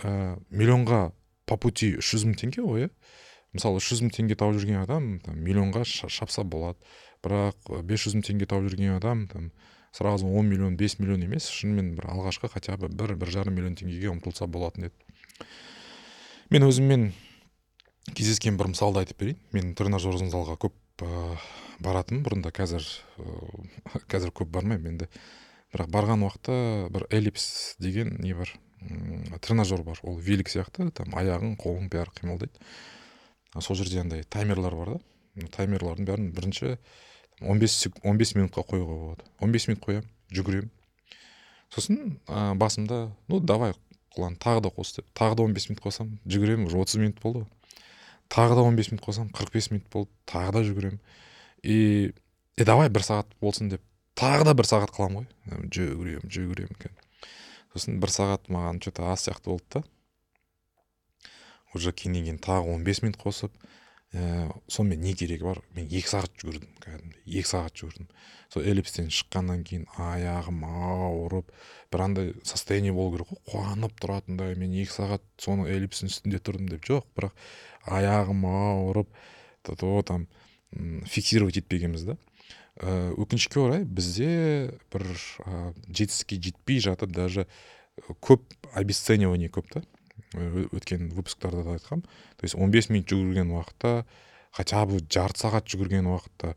Ә, 0.03 0.35
миллионға 0.51 1.13
по 1.47 1.55
пути 1.55 1.93
үш 2.01 2.11
жүз 2.11 2.27
мың 2.27 2.41
теңге 2.43 2.67
ғой 2.67 2.87
иә 2.87 2.91
мысалы 3.55 3.81
үш 3.81 3.91
жүз 3.91 4.03
мың 4.05 4.13
теңге 4.17 4.37
тауып 4.39 4.59
жүрген 4.59 4.81
адам 4.81 5.17
там 5.23 5.37
миллионға 5.43 5.85
шапса 5.87 6.43
болады. 6.43 6.79
Бірақ 7.23 7.71
бес 7.87 8.03
жүз 8.05 8.17
мың 8.17 8.25
теңге 8.27 8.49
тауып 8.49 8.71
жүрген 8.71 8.97
адам 8.97 9.27
там 9.31 9.51
сразу 9.91 10.27
он 10.27 10.49
миллион 10.49 10.75
бес 10.77 10.99
миллион 10.99 11.23
емес 11.25 11.47
шынымен 11.49 11.95
бір 11.97 12.11
алғашқы 12.13 12.49
хотя 12.53 12.77
бы 12.77 12.89
бір 12.89 13.15
бір 13.15 13.31
жарым 13.33 13.55
миллион 13.57 13.77
теңгеге 13.79 14.11
ұмтылса 14.11 14.47
болатын 14.47 14.89
еді. 14.89 15.47
Мен 16.49 16.67
өзіммен 16.67 17.09
кездескен 18.15 18.57
бір 18.59 18.71
мысалды 18.71 19.01
айтып 19.01 19.19
берейін. 19.19 19.39
Мен 19.51 19.73
тренажер 19.75 20.15
залға 20.21 20.55
көп 20.61 21.03
ә, 21.03 21.35
баратынмын. 21.83 22.23
Бұрында 22.23 22.53
қазір 22.55 22.85
ә, 23.19 23.33
қазір 24.11 24.31
көп 24.35 24.51
бармаймын 24.53 24.93
енді. 24.93 25.09
Бірақ 25.73 25.91
барған 25.91 26.23
уақытта 26.23 26.57
бір 26.93 27.07
эллипс 27.11 27.75
деген 27.83 28.15
не 28.21 28.33
бар? 28.37 28.53
Тренажер 29.41 29.83
бар. 29.83 29.99
Ол 30.03 30.19
велик 30.19 30.51
сияқты 30.53 30.91
там 30.95 31.17
аяғың 31.17 31.57
қолың 31.59 31.89
бәрі 31.91 32.13
қимылдайды. 32.21 32.53
Сол 33.61 33.77
жерде 33.79 34.01
андай 34.01 34.23
таймерлар 34.23 34.75
бар 34.75 34.93
да. 34.95 35.47
Таймерлардың 35.53 36.07
бәрін 36.07 36.31
бірінші 36.35 36.77
15 37.41 38.01
15 38.03 38.35
минутқа 38.37 38.63
қоюға 38.65 38.97
болады. 38.97 39.27
15 39.41 39.67
минут 39.69 39.83
қоямын 39.85 40.07
жүгіремін. 40.33 40.71
Сосын 41.73 42.17
ә, 42.27 42.55
басымда 42.57 43.11
ну 43.27 43.39
давай 43.39 43.75
құлан 44.15 44.37
тағы 44.41 44.65
да 44.65 44.73
қос 44.73 44.95
деп. 44.97 45.05
Тағы 45.13 45.37
да 45.37 45.43
он 45.43 45.53
бес 45.53 45.69
минут 45.69 45.83
қосамын 45.83 46.17
жүгіремін 46.25 46.67
уже 46.67 46.77
отыз 46.81 46.97
минут 47.01 47.21
болды 47.21 47.45
тағы 48.29 48.55
да 48.55 48.61
он 48.65 48.75
бес 48.75 48.91
минут 48.91 49.05
қосамын 49.05 49.33
қырық 49.35 49.53
бес 49.53 49.71
минут 49.71 49.89
болды 49.93 50.11
тағы 50.25 50.57
да 50.57 50.63
жүгіремін. 50.65 50.99
И 51.63 52.13
е 52.57 52.65
давай 52.65 52.89
бір 52.89 53.05
сағат 53.05 53.29
болсын 53.41 53.69
деп 53.69 53.83
тағы 54.17 54.49
да 54.49 54.55
бір 54.57 54.65
сағат 54.65 54.95
қыламын 54.95 55.27
ғой. 55.27 55.67
Жүгіремін 55.69 56.31
жүгіремін 56.33 56.97
сосын 57.77 58.01
бір 58.01 58.13
сағат 58.13 58.49
маған 58.53 58.81
че 58.81 58.91
то 58.91 59.07
аз 59.11 59.27
сияқты 59.27 59.51
болды 59.51 59.65
да. 59.77 59.83
Уже 61.77 61.93
кейіннен 61.93 62.25
кейін 62.25 62.39
тағы 62.43 62.73
он 62.73 62.83
бес 62.83 63.01
минут 63.03 63.19
қосып 63.21 63.53
ә, 64.13 64.49
сонымен 64.67 65.01
не 65.01 65.13
керегі 65.13 65.47
бар? 65.47 65.61
Мен 65.75 65.87
екі 65.87 66.09
сағат 66.09 66.33
жүгірдім 66.41 66.73
кәдімгідей 66.83 67.39
екі 67.39 67.49
сағат 67.51 67.77
жүгірдім. 67.79 68.09
Сол 68.53 68.63
эллипстен 68.63 69.09
шыққаннан 69.11 69.63
кейін 69.67 69.87
аяғым 69.99 70.61
ауырып 70.67 71.49
бір 71.91 72.03
андай 72.05 72.33
состояние 72.47 72.93
болу 72.95 73.17
керек 73.17 73.31
қой. 73.31 73.41
Қуанып 73.51 73.97
тұратындай 73.99 74.55
мен 74.59 74.75
екі 74.79 74.95
сағат 74.95 75.25
соның 75.43 75.67
эллипстің 75.73 76.11
үстінде 76.11 76.39
тұрдым 76.39 76.69
деп 76.71 76.87
жоқ 76.87 77.09
бірақ 77.17 77.35
аяғым 77.87 78.45
ауырып 78.47 79.11
то 79.67 80.01
там 80.07 80.27
фиксировать 81.05 81.57
етпегенбіз 81.59 82.07
да. 82.07 82.17
Ә, 82.77 83.11
өкінішке 83.17 83.59
орай 83.59 83.83
бізде 83.83 84.77
бір 84.93 85.03
ә, 85.43 85.73
жетістікке 85.89 86.39
жетпей 86.47 86.79
жатып 86.79 87.11
даже 87.11 87.47
көп 88.21 88.43
обесценивание 88.77 89.49
көп 89.49 89.71
та. 89.73 89.81
Өткен 90.35 91.09
выпусктарда 91.15 91.63
да 91.63 91.77
айтқанмын 91.77 92.03
то 92.03 92.43
есть 92.43 92.55
15 92.55 92.89
минут 92.89 93.11
жүгірген 93.11 93.51
уақытта 93.53 94.05
хотя 94.51 94.85
бы 94.85 94.99
жарты 94.99 95.45
сағат 95.45 95.69
жүгірген 95.71 96.09
уақытта 96.11 96.55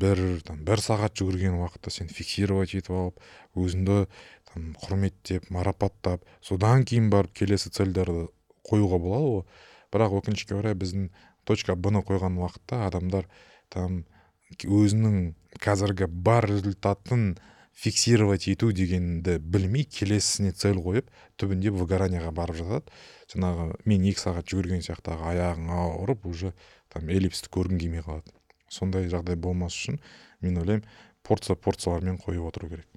бір 0.00 0.40
там 0.46 0.62
бір 0.64 0.80
сағат 0.80 1.16
жүгірген 1.20 1.58
уақытта 1.60 1.92
сен 1.92 2.08
фиксировать 2.08 2.74
етіп 2.74 2.94
алып 2.96 3.20
өзіңді 3.58 4.06
там 4.52 4.72
құрметтеп 4.80 5.50
марапаттап 5.52 6.24
содан 6.40 6.86
кейін 6.88 7.10
барып 7.12 7.34
келесі 7.36 7.70
цельдерді 7.72 8.28
қоюға 8.68 8.98
болады 9.02 9.28
ғой. 9.28 9.44
Бірақ 9.92 10.16
өкінішке 10.20 10.56
орай 10.56 10.76
біздің 10.78 11.08
точка 11.48 11.76
б 11.76 11.92
ны 11.92 12.02
қойған 12.06 12.38
уақытта 12.40 12.86
адамдар 12.86 13.28
там 13.72 14.04
өзінің 14.52 15.34
қазіргі 15.60 16.08
бар 16.08 16.48
результатын 16.48 17.34
фиксировать 17.72 18.48
ету 18.48 18.70
дегенді 18.72 19.38
білмей 19.38 19.84
келесісіне 19.84 20.52
цель 20.52 20.78
қойып 20.78 21.08
түбінде 21.40 21.72
выгоранияға 21.72 22.30
барып 22.36 22.60
жатады. 22.60 22.92
Жаңағы 23.32 23.78
мен 23.88 24.04
екі 24.06 24.20
сағат 24.20 24.52
жүгірген 24.52 24.84
сияқты 24.84 25.16
аяғың 25.16 25.72
ауырып 25.72 26.26
уже 26.28 26.52
там 26.92 27.08
эллипсті 27.08 27.50
көргің 27.50 27.80
келмей 27.80 28.04
қалады. 28.04 28.30
Сондай 28.68 29.08
жағдай 29.08 29.36
болмас 29.36 29.74
үшін 29.74 29.98
мен 30.40 30.60
ойлаймын 30.60 30.86
порция 31.24 31.56
порциялармен 31.56 32.20
қойып 32.20 32.46
отыру 32.52 32.68
керек. 32.68 32.88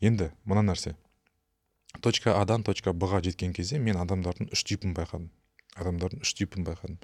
Енді 0.00 0.30
мына 0.44 0.64
нәрсе. 0.70 0.94
Точка 2.00 2.38
адан 2.40 2.62
точка 2.62 2.92
б 2.92 3.06
жеткен 3.20 3.52
кезде 3.52 3.78
мен 3.78 3.96
адамдардың 3.96 4.52
үш 4.54 4.64
типін 4.64 4.94
байқадым. 4.94 5.30
Адамдардың 5.76 6.22
үш 6.22 6.34
типін 6.34 6.64
байқадым. 6.64 7.00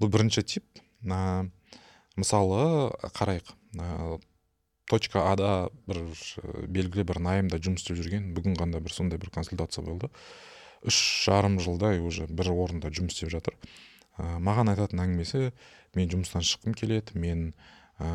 Бұл 0.00 0.10
бірінші 0.10 0.42
тип 0.42 0.82
мысалы 2.16 2.90
қарайық. 3.14 3.54
Точка 4.90 5.24
ада 5.32 5.68
бір 5.88 6.02
белгілі 6.68 7.06
бір 7.08 7.20
найымда 7.24 7.58
жұмыс 7.62 7.82
істеп 7.82 7.98
жүрген. 8.00 8.30
Бүгін 8.36 8.56
ғана 8.58 8.80
бір 8.82 8.94
сондай 8.94 9.20
бір 9.22 9.32
консультация 9.34 9.84
болды. 9.84 10.10
Үш 10.86 10.96
жарым 11.26 11.58
жылдай 11.62 12.00
уже 12.00 12.28
бір 12.28 12.52
орында 12.54 12.92
жұмыс 12.94 13.16
істеп 13.16 13.32
жатыр. 13.34 13.56
Ә, 14.16 14.38
маған 14.38 14.72
айтатын 14.72 15.02
әңгімесі 15.02 15.50
мен 15.96 16.10
жұмыстан 16.12 16.44
шыққым 16.46 16.76
келеді 16.78 17.18
мен 17.18 17.48
ә, 17.98 18.08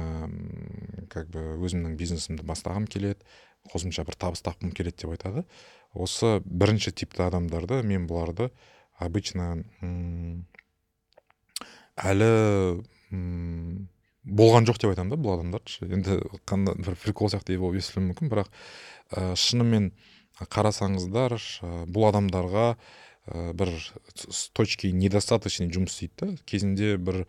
как 1.12 1.30
бы 1.34 1.58
өзімнің 1.60 1.98
бизнесімді 2.00 2.46
бастағым 2.48 2.88
келеді 2.88 3.26
қосымша 3.70 4.06
бір 4.08 4.18
табыс 4.18 4.42
тапқым 4.46 4.72
келеді 4.74 5.04
деп 5.04 5.16
айтады. 5.16 5.46
Осы 5.94 6.40
бірінші 6.46 6.94
типті 6.96 7.28
адамдарды 7.28 7.82
мен 7.84 8.08
бұларды 8.10 8.50
обычно 9.02 9.54
әлі 12.00 12.32
болған 14.24 14.68
жоқ 14.70 14.82
деп 14.82 14.92
айтамын 14.94 15.14
да 15.14 15.18
бұл 15.18 15.36
адамдарды 15.40 15.88
енді 15.98 16.18
қандай 16.50 16.78
бір 16.78 16.98
прикол 17.02 17.32
сияқты 17.34 17.58
болып 17.60 17.82
естілуі 17.82 18.12
мүмкін 18.12 18.30
бірақ 18.32 18.52
ә, 19.18 19.34
шынымен 19.34 19.92
қарасаңыздар 20.42 21.36
ә, 21.38 21.72
бұл 21.90 22.08
адамдарға 22.12 22.68
ә, 22.76 23.54
бір 23.58 23.74
с 24.30 24.50
точки 24.54 24.92
недостаточный 24.94 25.72
жұмыс 25.74 25.98
істейді 25.98 26.38
да. 26.38 26.44
Кезінде 26.46 26.94
бір 27.02 27.24
ә, 27.24 27.26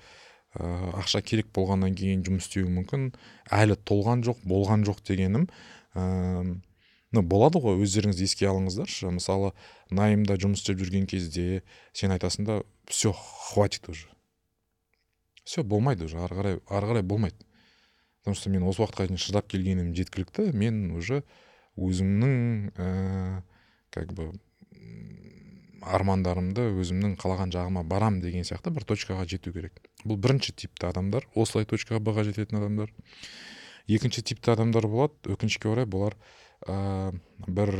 ақша 1.00 1.22
керек 1.24 1.48
болғаннан 1.56 1.96
кейін 1.96 2.26
жұмыс 2.28 2.50
істеуі 2.50 2.68
мүмкін. 2.76 3.10
Әлі 3.48 3.78
толған 3.88 4.24
жоқ 4.26 4.44
болған 4.44 4.84
жоқ 4.88 5.00
дегенім 5.08 5.48
ә, 5.96 6.04
ну 7.12 7.22
болады 7.24 7.60
ғой 7.60 7.80
өздеріңіз 7.84 8.20
еске 8.28 8.52
алыңыздаршы. 8.52 9.08
Мысалы 9.16 9.54
найымда 9.88 10.36
жұмыс 10.36 10.60
істеп 10.60 10.80
жүрген 10.84 11.08
кезде 11.08 11.62
сен 11.96 12.12
айтасың 12.12 12.48
да 12.48 12.62
все 12.88 13.16
хватит 13.16 13.88
уже 13.88 14.12
все 15.44 15.64
болмайды 15.64 16.04
уже 16.04 16.18
ары 16.18 16.36
қарай 16.36 16.60
ары 16.68 16.86
қарай 16.86 17.02
болмайды. 17.02 17.36
Потому 18.22 18.36
что 18.36 18.50
мен 18.50 18.62
осы 18.62 18.82
уақытқа 18.82 19.08
дейін 19.08 19.18
шыдап 19.18 19.48
келгенім 19.50 19.94
жеткілікті. 19.98 20.52
Мен 20.54 20.92
уже 20.94 21.24
өзімнің 21.74 22.70
ә, 22.78 23.42
как 23.90 24.12
бы 24.14 24.30
армандарымды 25.82 26.68
өзімнің 26.78 27.16
қалаған 27.18 27.50
жағыма 27.50 27.82
барам 27.82 28.20
деген 28.22 28.46
сияқты 28.46 28.70
бір 28.70 28.86
точкаға 28.86 29.26
жету 29.26 29.52
керек. 29.52 29.80
Бұл 30.04 30.20
бірінші 30.22 30.54
типті 30.54 30.86
адамдар 30.92 31.26
осылай 31.34 31.66
точкаға 31.66 31.98
б 31.98 32.14
ға 32.14 32.24
жететін 32.28 32.60
адамдар. 32.60 32.92
Екінші 33.90 34.22
типті 34.22 34.54
адамдар 34.54 34.86
болады 34.86 35.34
өкінішке 35.34 35.72
орай 35.72 35.88
бұлар 35.90 36.14
ә, 36.66 37.10
бір 37.48 37.74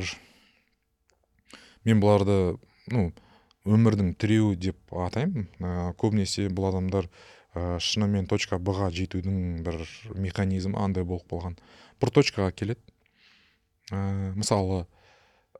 мен 1.86 2.02
бұларды 2.02 2.58
ну 2.90 3.12
өмірдің 3.62 4.16
тіреуі 4.18 4.58
деп 4.58 4.90
атаймын. 4.90 5.46
Ә, 5.62 5.94
көбінесе 5.94 6.48
бұл 6.50 6.72
адамдар 6.72 7.06
ә, 7.54 7.78
шынымен 7.82 8.26
точка 8.30 8.58
б 8.58 8.74
ға 8.76 8.90
жетудің 8.94 9.62
бір 9.66 9.84
механизмі 10.16 10.78
андай 10.80 11.04
болып 11.04 11.28
қалған 11.30 11.58
бір 12.00 12.12
точкаға 12.18 12.52
келеді. 12.56 12.80
Ә, 13.92 14.32
мысалы 14.36 14.84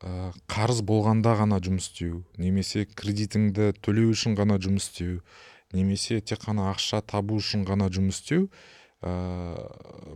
ә, 0.00 0.32
қарыз 0.50 0.82
болғанда 0.88 1.36
ғана 1.40 1.60
жұмыс 1.62 1.90
істеу 1.90 2.22
немесе 2.40 2.86
кредитіңді 2.86 3.72
төлеу 3.84 4.12
үшін 4.14 4.36
ғана 4.38 4.58
жұмыс 4.62 4.88
істеу 4.90 5.20
немесе 5.72 6.20
тек 6.20 6.42
қана 6.46 6.70
ақша 6.72 7.02
табу 7.06 7.38
үшін 7.40 7.66
ғана 7.68 7.88
жұмыс 7.92 8.22
істеу 8.22 8.48
ә, 9.02 9.12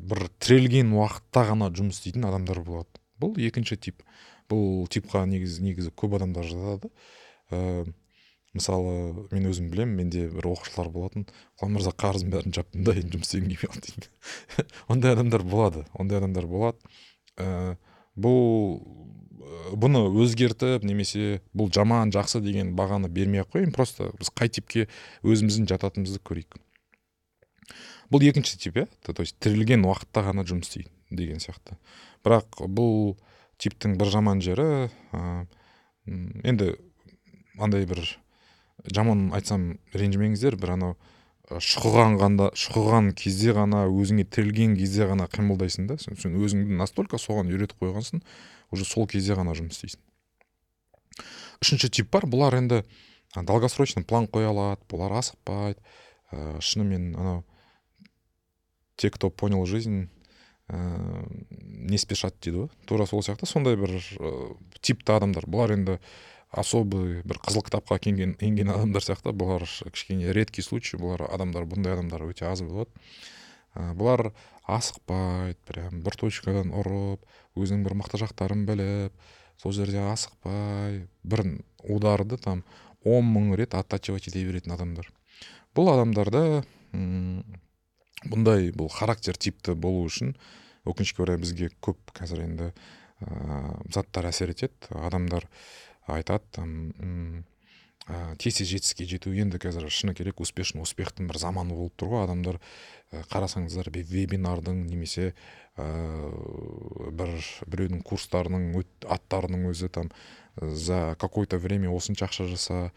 бір 0.00 0.28
тірелген 0.40 0.94
уақытта 0.96 1.46
ғана 1.50 1.70
жұмыс 1.74 2.00
істейтін 2.00 2.28
адамдар 2.30 2.62
болады. 2.64 3.02
Бұл 3.20 3.36
екінші 3.40 3.78
тип. 3.80 4.02
Бұл 4.50 4.86
типқа 4.92 5.24
негізі 5.26 5.64
негізі 5.64 5.92
көп 5.96 6.18
адамдар 6.20 6.46
жатады. 6.46 6.90
Ә, 7.50 7.84
мысалы 8.54 9.26
мен 9.32 9.48
өзім 9.50 9.70
білемін 9.72 9.96
менде 9.98 10.26
бір 10.32 10.50
оқушылар 10.52 10.90
болатын. 10.92 11.26
Құлан 11.58 11.74
мырза 11.74 11.92
қарыздың 11.96 12.32
бәрін 12.32 12.54
жаптым 12.56 12.86
да 12.86 12.94
енді 12.96 13.16
жұмыс 13.16 13.32
істегім 13.32 13.50
келмей 13.50 13.72
қалды 13.72 13.90
дейді. 13.90 14.68
Ондай 14.92 15.16
адамдар 15.16 15.44
болады 15.44 15.84
ондай 15.98 16.20
адамдар 16.20 16.46
болады. 16.50 16.94
Ә, 17.36 17.76
бұл 18.16 18.80
бұны 19.76 20.06
өзгертіп 20.22 20.84
немесе 20.86 21.40
бұл 21.56 21.70
жаман 21.74 22.12
жақсы 22.14 22.40
деген 22.44 22.74
бағаны 22.78 23.10
бермей 23.12 23.42
ақ 23.42 23.54
қояйын 23.54 23.74
просто 23.74 24.10
біз 24.18 24.30
қай 24.34 24.50
типке 24.52 24.86
өзіміздің 25.26 25.68
жататынымызды 25.70 26.22
көрейік. 26.24 26.58
Бұл 28.10 28.22
екінші 28.26 28.58
тип 28.62 28.78
иә? 28.78 28.86
То 29.02 29.14
есть 29.22 29.38
тірілген 29.42 29.84
уақытта 29.86 30.22
ғана 30.28 30.46
жұмыс 30.46 30.70
істейді 30.70 30.90
деген 31.10 31.42
сияқты. 31.42 31.76
Бірақ 32.24 32.62
бұл 32.66 33.16
типтің 33.62 33.96
бір 33.98 34.12
жаман 34.12 34.42
жері 34.44 34.88
ә, 35.12 35.46
енді 36.06 36.76
андай 37.58 37.86
бір 37.88 38.02
жаман 38.94 39.30
айтсам 39.36 39.76
ренжімеңіздер 39.94 40.56
бір 40.60 40.76
анау 40.76 40.96
шұқығанғанда 41.46 42.50
шұқыған 42.58 43.12
кезде 43.18 43.52
ғана 43.54 43.84
өзіңе 43.86 44.24
тірелген 44.26 44.74
кезде 44.78 45.06
ғана 45.06 45.28
қимылдайсың 45.30 45.86
да. 45.86 45.96
Сен, 45.98 46.34
өзіңді 46.34 46.74
настолько 46.74 47.20
соған 47.22 47.52
үйретіп 47.52 47.84
қойғансың 47.84 48.22
уже 48.74 48.86
сол 48.88 49.06
кезде 49.06 49.36
ғана 49.38 49.54
жұмыс 49.54 49.78
істейсің. 49.78 50.02
Үшінші 51.62 51.90
тип 51.94 52.10
бар 52.10 52.26
бұлар 52.26 52.58
енді 52.58 52.82
долгосрочный 53.36 54.04
план 54.04 54.26
қоя 54.26 54.50
алады 54.50 54.82
бұлар 54.90 55.20
асықпайды. 55.20 55.78
Ә, 56.34 56.58
шынымен 56.58 57.14
анау 57.14 57.44
те 58.96 59.10
кто 59.10 59.30
понял 59.30 59.64
жизнь 59.66 60.08
ә, 60.68 60.76
не 61.50 61.98
спешат 61.98 62.34
дейді 62.42 62.64
ғой. 62.64 62.70
Тура 62.86 63.06
сол 63.06 63.22
сияқты. 63.22 63.46
Сондай 63.46 63.78
бір 63.78 63.94
ә, 63.94 64.56
типті 64.80 65.14
адамдар. 65.14 65.46
Бұлар 65.46 65.76
енді 65.78 66.00
особый 66.56 67.22
бір 67.22 67.40
қызыл 67.44 67.64
кітапқа 67.66 67.98
енген, 68.02 68.36
енген 68.40 68.72
адамдар 68.72 69.04
сияқты. 69.04 69.32
Бұлар 69.36 69.66
кішкене 69.92 70.32
редкий 70.32 70.64
случай. 70.64 70.98
Бұлар 71.00 71.26
адамдар 71.30 71.68
бұндай 71.68 71.96
адамдар 71.96 72.26
өте 72.26 72.48
аз 72.48 72.62
болады. 72.64 72.90
Бұлар 73.76 74.32
асықпайды 74.66 75.58
прям 75.68 76.00
бір 76.02 76.16
точкадан 76.18 76.72
ұрып 76.74 77.22
өзінің 77.56 77.84
бір 77.86 77.96
мықты 78.00 78.20
жақтарын 78.24 78.64
біліп 78.66 79.14
сол 79.60 79.72
жерде 79.76 80.00
асықпай 80.02 81.06
бір 81.22 81.44
ударды 81.84 82.38
там 82.40 82.64
он 83.04 83.28
мың 83.30 83.54
рет 83.56 83.76
оттачивать 83.78 84.26
ете 84.28 84.42
беретін 84.44 84.74
адамдар. 84.74 85.08
Бұл 85.76 85.92
адамдарда 85.92 86.64
бұндай 88.26 88.72
бұл 88.74 88.90
характер 88.90 89.36
типті 89.38 89.76
болу 89.78 90.06
үшін 90.08 90.34
өкінішке 90.86 91.22
орай 91.22 91.38
бізге 91.38 91.70
көп 91.84 91.98
қазір 92.16 92.42
енді 92.46 92.70
ә, 93.20 93.76
заттар 93.92 94.30
әсер 94.30 94.50
етеді. 94.54 94.72
Адамдар 94.90 95.46
айтады 96.06 96.44
там 96.52 97.44
тез 98.38 98.60
тез 98.60 98.68
жетістікке 98.70 99.04
жету 99.10 99.32
енді 99.34 99.58
қазір 99.58 99.88
шыны 99.90 100.14
керек 100.14 100.38
успешный 100.40 100.84
успехтің 100.84 101.26
бір 101.26 101.40
заманы 101.42 101.74
болып 101.74 101.96
тұр 101.98 102.12
ғой 102.12 102.24
адамдар 102.28 102.60
ә, 103.10 103.24
қарасаңыздар 103.32 103.90
вебинардың 103.90 104.84
немесе 104.86 105.32
ә, 105.74 105.86
бір 107.10 107.34
біреудің 107.66 108.04
курстарының 108.06 108.78
аттарының 109.02 109.66
өзі 109.72 109.90
там 109.90 110.12
за 110.62 111.16
какое 111.18 111.50
то 111.50 111.58
время 111.58 111.90
осынша 111.90 112.30
ақша 112.30 112.46
жаса 112.46 112.92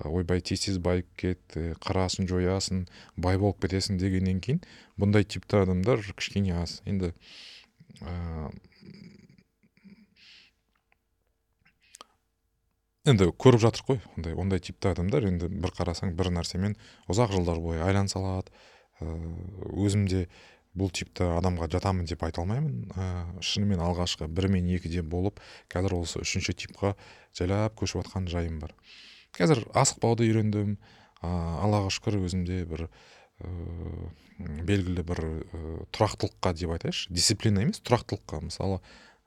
ойбай 0.00 0.40
тез 0.40 0.64
тез 0.64 0.80
байып 0.80 1.12
кет 1.20 1.58
қарасын 1.84 2.24
жоясың 2.26 2.86
бай 3.16 3.36
болып 3.36 3.60
кетесің 3.62 4.00
дегеннен 4.00 4.40
кейін 4.40 4.64
бұндай 4.96 5.28
типті 5.28 5.60
адамдар 5.60 6.00
кішкене 6.16 6.56
аз 6.56 6.80
енді 6.88 7.12
енді 13.04 13.28
көріп 13.36 13.60
жатырық 13.60 13.88
қой. 13.88 14.00
Ондай 14.16 14.34
ондай 14.38 14.60
типті 14.64 14.90
адамдар 14.94 15.26
енді 15.28 15.50
бір 15.52 15.72
қарасаң 15.76 16.14
бір 16.16 16.30
нәрсемен 16.32 16.76
ұзақ 17.12 17.34
жылдар 17.36 17.60
бойы 17.60 17.82
айланса 17.84 18.18
алады 18.20 18.54
өзім 19.76 20.06
де 20.08 20.24
бұл 20.74 20.90
типті 20.90 21.28
адамға 21.36 21.68
жатамын 21.70 22.08
деп 22.08 22.24
айта 22.24 22.40
алмаймын. 22.42 22.88
Ә, 22.96 23.42
шынымен 23.44 23.82
алғашқы 23.84 24.26
бір 24.26 24.48
мен 24.50 24.66
екіде 24.72 25.04
болып 25.04 25.38
қазір 25.70 25.98
осы 26.00 26.24
үшінші 26.24 26.56
типқа 26.64 26.94
жайлап 27.36 27.76
көшіп 27.78 28.02
жатқан 28.02 28.26
жайым 28.32 28.58
бар. 28.62 28.72
Қазір 29.36 29.62
асықпауды 29.76 30.26
үйрендім. 30.26 30.78
Ә, 31.20 31.28
аллаға 31.62 31.92
шүкір 31.94 32.18
өзімде 32.24 32.64
бір 32.66 32.88
ә, 32.88 33.52
белгілі 34.66 35.04
бір 35.06 35.22
тұрақтылыққа 35.94 36.56
деп 36.56 36.74
айтайыншы 36.74 37.12
дисциплина 37.14 37.62
емес 37.62 37.78
тұрақтылыққа. 37.84 38.42
Мысалы 38.48 38.80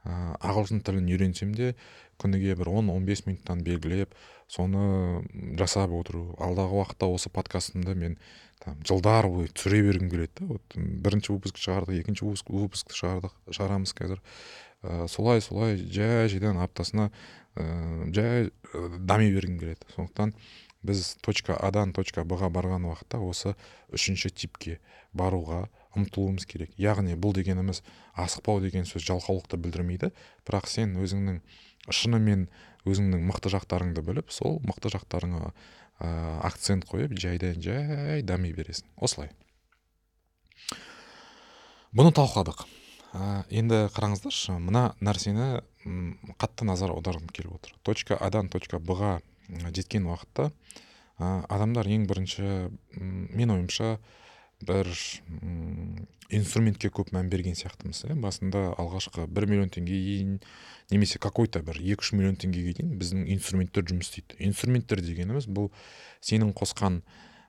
ә, 0.03 0.35
ағылшын 0.41 0.83
тілін 0.83 1.07
үйренсем 1.13 1.55
де 1.55 1.75
күніге 2.21 2.55
бір 2.59 2.71
10-15 2.73 3.27
минуттан 3.27 3.63
белгілеп 3.65 4.13
соны 4.51 5.23
жасап 5.59 5.93
отыру. 5.95 6.35
Алдағы 6.39 6.81
уақытта 6.81 7.09
осы 7.11 7.29
подкастымды 7.33 7.95
мен 7.95 8.17
там 8.63 8.77
жылдар 8.87 9.27
бойы 9.31 9.51
түсіре 9.53 9.83
бергім 9.85 10.11
келеді 10.11 10.31
да 10.39 10.47
вот 10.53 10.77
бірінші 10.77 11.35
выпуск 11.35 11.59
шығардық 11.61 11.99
екінші 12.01 12.27
выпуск 12.27 12.93
шығардық 12.95 13.35
шығарамыз 13.51 13.93
қазір. 13.97 14.21
Ә, 14.83 15.07
солай 15.09 15.41
солай 15.41 15.77
жай 15.77 16.29
жайдан 16.29 16.61
аптасына 16.63 17.11
ә, 17.55 17.65
жай 18.13 18.49
ә, 18.49 18.87
дами 18.99 19.29
бергім 19.33 19.59
келеді. 19.61 19.87
Сондықтан 19.95 20.33
біз 20.87 21.17
точка 21.21 21.57
адан 21.57 21.93
точка 21.93 22.23
б-ға 22.23 22.49
барған 22.53 22.87
уақытта 22.89 23.19
осы 23.21 23.55
үшінші 23.93 24.31
типке 24.31 24.79
баруға 25.13 25.67
ұмтылуымыз 25.97 26.45
керек. 26.49 26.71
Яғни 26.77 27.17
бұл 27.19 27.35
дегеніміз 27.37 27.81
асықпау 28.15 28.61
деген 28.63 28.85
сөз 28.87 29.05
жалқаулықты 29.07 29.59
білдірмейді. 29.61 30.11
Бірақ 30.47 30.69
сен 30.69 30.95
өзіңнің 31.01 31.41
шынымен 31.93 32.47
өзіңнің 32.87 33.25
мықты 33.27 33.51
жақтарыңды 33.53 34.03
біліп 34.05 34.31
сол 34.33 34.59
мықты 34.67 34.91
жақтарыңа 34.93 35.51
ә, 35.99 36.07
акцент 36.47 36.87
қойып 36.87 37.15
жайдан 37.19 37.61
жай 37.63 38.21
дами 38.23 38.51
бересің. 38.55 38.87
Осылай. 38.97 39.31
Бұны 41.95 42.11
талқыладық. 42.15 42.65
Ә, 43.15 43.45
енді 43.49 43.87
қараңыздаршы 43.95 44.57
мына 44.59 44.91
нәрсені 44.99 45.63
қатты 46.37 46.67
назар 46.67 46.91
аударғым 46.93 47.31
келіп 47.33 47.57
отыр. 47.57 47.73
Точка 47.87 48.17
адан 48.19 48.51
точка 48.51 48.79
б-ға 48.79 49.17
жеткен 49.47 50.07
уақытта 50.09 50.51
ә, 51.17 51.45
адамдар 51.47 51.87
ең 51.87 52.05
бірінші 52.09 52.69
мен 52.99 53.55
ойымша 53.55 53.97
бір 54.65 54.89
инструментке 56.33 56.89
көп 56.89 57.13
мән 57.15 57.29
берген 57.29 57.55
сияқтымыз 57.55 58.03
иә 58.07 58.17
басында 58.19 58.63
алғашқы 58.81 59.27
бір 59.29 59.45
миллион 59.47 59.69
теңгеге 59.71 60.17
дейін 60.17 60.33
немесе 60.89 61.19
какой 61.19 61.47
то 61.47 61.61
бір 61.63 61.77
екі 61.77 62.01
үш 62.01 62.11
миллион 62.17 62.35
теңгеге 62.41 62.73
дейін 62.79 62.97
біздің 62.99 63.27
инструменттер 63.35 63.85
жұмыс 63.87 64.09
істейді. 64.09 64.39
Инструменттер 64.49 65.01
дегеніміз 65.05 65.47
бұл 65.47 65.69
сенің 66.25 66.51
қосқан 66.57 67.01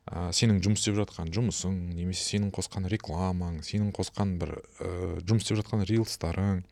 ә, 0.07 0.29
сенің 0.37 0.61
жұмыс 0.65 0.85
істеп 0.85 0.99
жатқан 1.01 1.33
жұмысың 1.35 1.79
немесе 1.97 2.27
сенің 2.37 2.53
қосқан 2.55 2.89
рекламаң 2.93 3.63
сенің 3.67 3.91
қосқан 3.97 4.37
бір 4.43 4.59
ә, 4.79 5.19
жұмыс 5.25 5.49
істеп 5.49 5.63
жатқан 5.63 5.87
рилстарың 5.89 6.63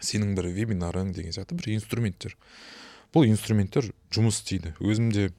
сенің 0.00 0.34
бір 0.36 0.50
вебинарың 0.56 1.12
деген 1.16 1.36
сияқты 1.36 1.58
бір 1.60 1.74
инструменттер. 1.76 2.36
Бұл 3.14 3.28
инструменттер 3.28 3.92
жұмыс 4.12 4.40
істейді. 4.42 4.74
Өзім 4.80 5.12
де 5.14 5.30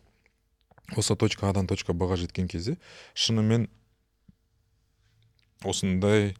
осы 0.95 1.15
точка 1.19 1.49
адан 1.49 1.67
точка 1.67 1.93
б 1.93 2.07
ға 2.07 2.15
жеткен 2.17 2.47
кезде 2.47 2.77
шынымен 3.13 3.67
осындай 5.67 6.33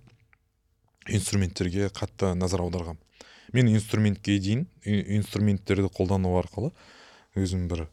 инструменттерге 1.08 1.92
қатты 1.94 2.34
назар 2.36 2.64
аударғам. 2.66 2.98
Мен 3.54 3.70
инструментке 3.72 4.40
дейін 4.44 4.66
инструменттерді 4.84 5.92
қолдану 5.94 6.34
арқылы 6.40 6.74
өзім 7.38 7.68
бір 7.72 7.86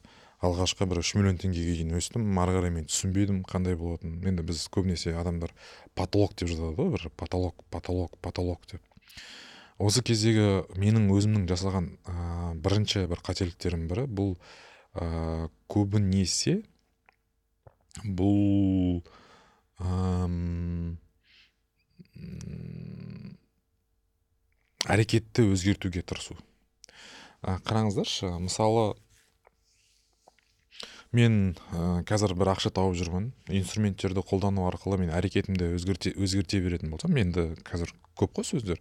алғашқы 0.44 0.87
бір 0.90 1.01
үш 1.01 1.14
миллион 1.16 1.38
теңгеге 1.40 1.79
дейін 1.79 1.94
өстім. 1.99 2.27
Ары 2.42 2.57
қарай 2.57 2.73
мен 2.75 2.88
түсінбедім 2.90 3.44
қандай 3.49 3.79
болатынын. 3.79 4.25
Енді 4.29 4.44
біз 4.47 4.66
көбінесе 4.75 5.14
адамдар 5.20 5.55
потолок 5.94 6.35
деп 6.37 6.51
жатады 6.51 6.75
ғой 6.79 6.90
бір 6.97 7.09
потолок 7.16 7.64
потолок 7.70 8.18
потолок 8.20 8.66
деп. 8.70 8.83
Осы 9.79 10.05
кездегі 10.07 10.66
менің 10.79 11.09
өзімнің 11.14 11.49
жасаған 11.51 11.88
ә, 12.07 12.55
бірінші 12.62 13.07
бір 13.11 13.23
қателіктерім 13.27 13.88
бірі 13.90 14.05
бұл 14.07 14.37
ә, 14.94 15.49
көбінесе 15.66 16.61
бұл 18.05 19.03
әрекетті 24.90 25.47
өзгертуге 25.53 26.03
тырысу. 26.05 26.37
Ә, 27.44 27.59
қараңыздаршы 27.64 28.31
мысалы 28.42 28.94
мен 31.14 31.55
ә, 31.73 32.03
қазір 32.09 32.35
бір 32.37 32.55
ақша 32.55 32.73
тауып 32.75 32.97
жүрмін 32.99 33.31
инструменттерді 33.55 34.25
қолдану 34.27 34.66
арқылы 34.68 34.99
мен 35.05 35.12
әрекетімді 35.14 35.75
өзгерте, 35.77 36.14
өзгерте 36.18 36.61
беретін 36.64 36.90
болсам 36.94 37.16
енді 37.20 37.53
қазір 37.64 37.94
көп 38.18 38.40
қой 38.40 38.49
сөздер. 38.49 38.81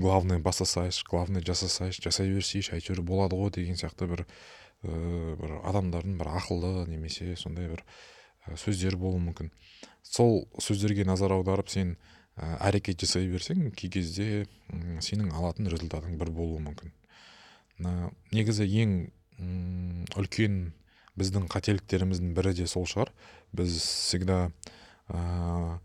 Главное 0.00 0.38
бастасайшы 0.40 1.04
главное 1.08 1.42
жасасайшы 1.44 2.02
жасай 2.02 2.30
берсейші 2.32 2.74
әйтеуір 2.78 3.02
болады 3.04 3.36
ғой 3.36 3.52
деген 3.54 3.76
сияқты 3.78 4.08
бір 4.10 4.24
ә, 4.24 5.36
бір 5.40 5.58
адамдардың 5.70 6.16
бір 6.18 6.32
ақылды 6.40 6.86
немесе 6.88 7.36
сондай 7.36 7.68
бір 7.68 7.84
ә, 8.46 8.56
сөздер 8.56 8.96
болуы 8.96 9.20
мүмкін. 9.28 9.52
Сол 10.02 10.48
сөздерге 10.58 11.04
назар 11.04 11.36
аударып 11.36 11.68
сен 11.70 11.98
әрекет 12.40 13.02
жасай 13.04 13.28
берсең 13.28 13.70
кей 13.76 13.90
кезде 13.92 14.46
сенің 15.04 15.32
алатын 15.36 15.68
результатың 15.70 16.16
бір 16.20 16.32
болуы 16.34 16.60
мүмкін. 16.64 16.92
Ә, 17.84 18.10
негізі 18.32 18.66
ең 18.82 18.96
үлкен 20.20 20.58
біздің 21.20 21.48
қателіктеріміздің 21.52 22.32
бірі 22.36 22.54
де 22.56 22.66
сол 22.70 22.86
шығар. 22.88 23.12
Біз 23.56 23.76
всегда 23.80 24.50
ә, 25.08 25.78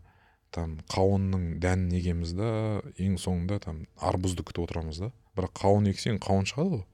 там 0.54 0.78
қауынның 0.92 1.56
дәнін 1.60 1.92
егеміз 1.98 2.32
да 2.38 2.50
ең 2.96 3.18
соңында 3.20 3.60
там 3.66 3.84
арбузды 3.96 4.46
күтіп 4.46 4.68
отырамыз 4.68 5.02
да. 5.04 5.12
Бірақ 5.36 5.56
қауын 5.60 5.90
ексең 5.92 6.20
қауын 6.24 6.48
шығады 6.48 6.78
ғой. 6.78 6.86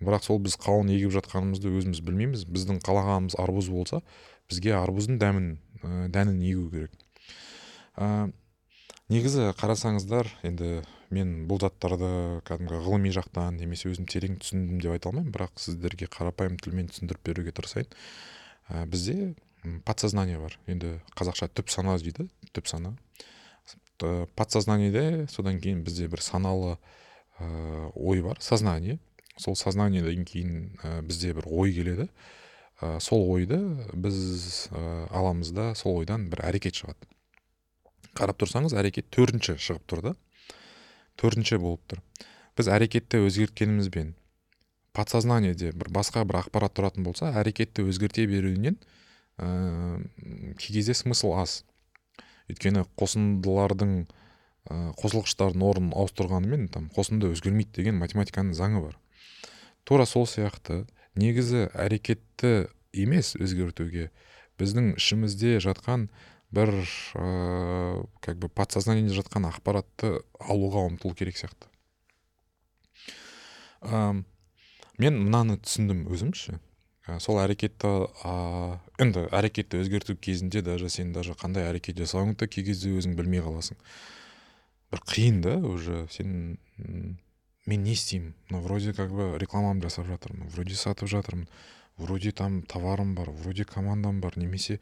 Бірақ 0.00 0.26
сол 0.26 0.40
біз 0.42 0.56
қауын 0.58 0.90
егіп 0.94 1.14
жатқанымызды 1.18 1.70
өзіміз 1.78 2.02
білмейміз. 2.06 2.46
Біздің 2.48 2.80
қалағанымыз 2.86 3.36
арбуз 3.38 3.70
болса 3.70 4.00
бізге 4.50 4.74
арбуздың 4.78 5.20
дәмін 5.20 5.50
ә, 5.84 6.08
дәнін 6.10 6.40
егу 6.42 6.70
керек. 6.72 6.94
Ә, 7.94 8.30
негізі 9.10 9.50
қарасаңыздар 9.58 10.28
енді 10.46 10.80
мен 11.10 11.32
бұл 11.50 11.58
заттарды 11.58 12.40
кәдімгі 12.46 12.78
ғылыми 12.84 13.10
жақтан 13.14 13.58
немесе 13.58 13.90
өзім 13.90 14.06
терең 14.10 14.38
түсіндім 14.38 14.78
деп 14.82 14.94
айта 14.94 15.10
алмаймын 15.10 15.32
бірақ 15.34 15.58
сіздерге 15.58 16.06
қарапайым 16.06 16.58
тілмен 16.62 16.90
түсіндіріп 16.92 17.24
беруге 17.26 17.54
тырысайын. 17.56 17.90
Ә, 18.70 18.86
бізде 18.86 19.34
подсознание 19.84 20.38
бар. 20.38 20.54
Енді 20.70 21.00
қазақша 21.18 21.50
түп 21.50 21.72
сана 21.74 21.98
дейді 21.98 22.28
түп 22.54 22.70
сана. 22.70 22.94
Подсознаниеде 24.38 25.26
содан 25.28 25.58
кейін 25.60 25.82
бізде 25.84 26.06
бір 26.08 26.22
саналы 26.22 26.76
ә, 27.40 27.90
ой 27.94 28.22
бар 28.22 28.38
сознание. 28.40 29.00
Сол 29.36 29.58
сознаниеден 29.58 30.24
кейін 30.24 30.76
ә, 30.84 31.00
бізде 31.02 31.34
бір 31.34 31.50
ой 31.50 31.74
келеді. 31.74 32.06
Ә, 32.80 33.00
сол 33.02 33.26
ойды 33.34 33.58
біз 33.92 34.70
ә, 34.70 35.08
аламыз 35.10 35.50
да 35.50 35.72
сол 35.74 35.98
ойдан 35.98 36.30
бір 36.30 36.46
әрекет 36.46 36.78
шығады. 36.78 37.10
Қарап 38.18 38.40
тұрсаңыз 38.42 38.74
әрекет 38.76 39.10
төртінші 39.14 39.56
шығып 39.60 39.86
тұр 39.90 40.02
да. 40.04 40.14
Төртінші 41.20 41.60
болып 41.62 41.82
тұр. 41.90 42.02
Біз 42.58 42.70
әрекетті 42.72 43.22
өзгерткенімізбен 43.26 44.14
подсознаниеде 44.96 45.72
бір 45.76 45.90
басқа 45.94 46.24
бір 46.26 46.40
ақпарат 46.42 46.74
тұратын 46.76 47.06
болса 47.06 47.30
әрекетті 47.38 47.84
өзгерте 47.88 48.26
беруінен 48.30 48.78
ә, 49.38 50.00
кей 50.58 50.74
кезде 50.74 50.94
смысл 50.98 51.34
аз. 51.38 51.60
Өйткені 52.50 52.82
қосындылардың 52.98 53.94
ә, 54.02 54.80
қосылғыштардың 54.98 55.66
орнын 55.66 55.92
ауыстырғанымен 55.94 56.66
там 56.74 56.90
қосынды 56.96 57.30
өзгермейді 57.30 57.78
деген 57.78 58.00
математиканың 58.02 58.56
заңы 58.58 58.82
бар. 58.88 58.98
Тура 59.84 60.06
сол 60.06 60.26
сияқты 60.26 60.82
негізі 61.14 61.68
әрекетті 61.70 62.68
емес 62.92 63.36
өзгертуге 63.38 64.10
біздің 64.60 64.96
ішімізде 64.98 65.58
жатқан 65.62 66.08
бір 66.50 66.72
ә, 67.14 68.06
как 68.20 68.38
бы 68.38 68.48
подсознаниеде 68.48 69.14
жатқан 69.14 69.46
ақпаратты 69.50 70.18
алуға 70.40 70.86
ұмтылу 70.90 71.14
керек 71.14 71.38
сияқты. 71.38 71.70
Ә, 73.82 74.22
мен 74.98 75.20
мынаны 75.22 75.60
түсіндім 75.62 76.04
өзім 76.10 76.34
ше 76.34 76.58
ә, 77.06 77.20
сол 77.22 77.38
әрекетті 77.42 77.92
ә, 78.26 78.34
енді 78.98 79.28
әрекетті 79.30 79.80
өзгерту 79.84 80.16
кезінде 80.18 80.62
даже 80.66 80.90
сен 80.90 81.14
даже 81.14 81.38
қандай 81.38 81.70
әрекет 81.70 82.00
жасауыңды 82.02 82.50
кей 82.50 82.66
кезде 82.66 82.92
өзің 82.98 83.14
білмей 83.18 83.44
қаласың. 83.46 83.78
Бір 84.90 85.06
қиын 85.06 85.40
да 85.44 85.54
уже 85.56 86.08
сен 86.10 86.58
мен 87.66 87.84
не 87.84 87.92
істеймін? 87.92 88.34
Ну 88.50 88.60
вроде 88.60 88.92
как 88.92 89.12
бы 89.12 89.38
рекламамды 89.38 89.86
жасап 89.86 90.06
жатырмын 90.06 90.48
вроде 90.50 90.74
сатып 90.74 91.08
жатырмын 91.08 91.46
вроде 91.96 92.32
там 92.32 92.62
товарым 92.62 93.14
бар 93.14 93.30
вроде 93.30 93.64
командам 93.64 94.20
бар 94.20 94.36
немесе 94.36 94.80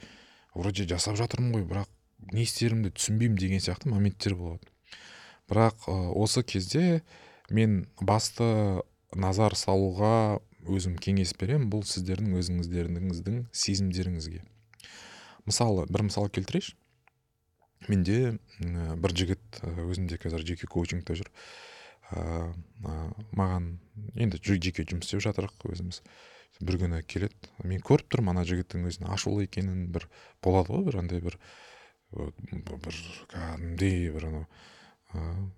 вроде 0.55 0.87
жасап 0.89 1.19
жатырмын 1.21 1.55
ғой 1.57 1.67
бірақ 1.69 1.89
не 2.33 2.45
істерімді 2.45 2.93
түсінбеймін 2.97 3.39
деген 3.39 3.63
сияқты 3.63 3.91
моменттер 3.93 4.35
болады. 4.39 4.69
Бірақ 5.49 5.89
осы 5.89 6.43
кезде 6.43 7.03
мен 7.51 7.87
басты 8.01 8.83
назар 9.15 9.57
салуға 9.57 10.41
өзім 10.69 10.99
кеңес 11.01 11.33
беремін 11.39 11.71
бұл 11.73 11.85
сіздердің 11.89 12.37
өзіңіздеріңіздің 12.41 13.41
сезімдеріңізге. 13.53 14.43
Мысалы 15.49 15.87
бір 15.89 16.09
мысал 16.11 16.29
келтірейінші. 16.29 16.77
Менде 17.89 18.37
бір 18.59 19.15
жігіт 19.17 19.63
өзінде 19.63 20.19
қазір 20.21 20.45
жеке 20.45 20.69
коучингте 20.69 21.15
жүр. 21.17 21.31
Ә, 22.11 22.51
маған 23.37 23.79
енді 24.19 24.41
жеке 24.43 24.85
жұмыс 24.85 25.09
істеп 25.09 25.23
жатырық 25.25 25.69
өзіміз. 25.71 26.03
Бір 26.61 26.79
күні 26.83 27.03
келеді. 27.07 27.51
Мен 27.65 27.83
көріп 27.85 28.09
тұрмын 28.13 28.37
ана 28.37 28.45
жігіттің 28.49 28.89
өзінің 28.89 29.13
ашулы 29.15 29.47
екенін 29.47 29.87
бір 29.95 30.09
болады 30.45 30.75
ғой 30.75 30.87
бір 30.89 30.99
андай 31.03 31.23
бір 31.25 31.39
бір 32.13 32.99
кәдімгідей 33.33 34.11
бір 34.15 34.29
анау. 34.31 34.47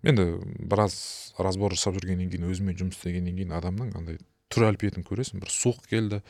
Енді 0.06 0.26
біраз 0.70 0.98
разбор 1.38 1.74
жасап 1.76 1.96
жүргеннен 1.98 2.30
кейін 2.32 2.50
өзімен 2.50 2.78
жұмыс 2.80 2.98
істегеннен 2.98 3.38
кейін 3.38 3.56
адамның 3.56 3.94
андай 3.98 4.20
түр 4.50 4.68
әлпетін 4.70 5.06
көресің 5.06 5.42
бір 5.42 5.54
суық 5.54 5.86
келді 5.90 6.20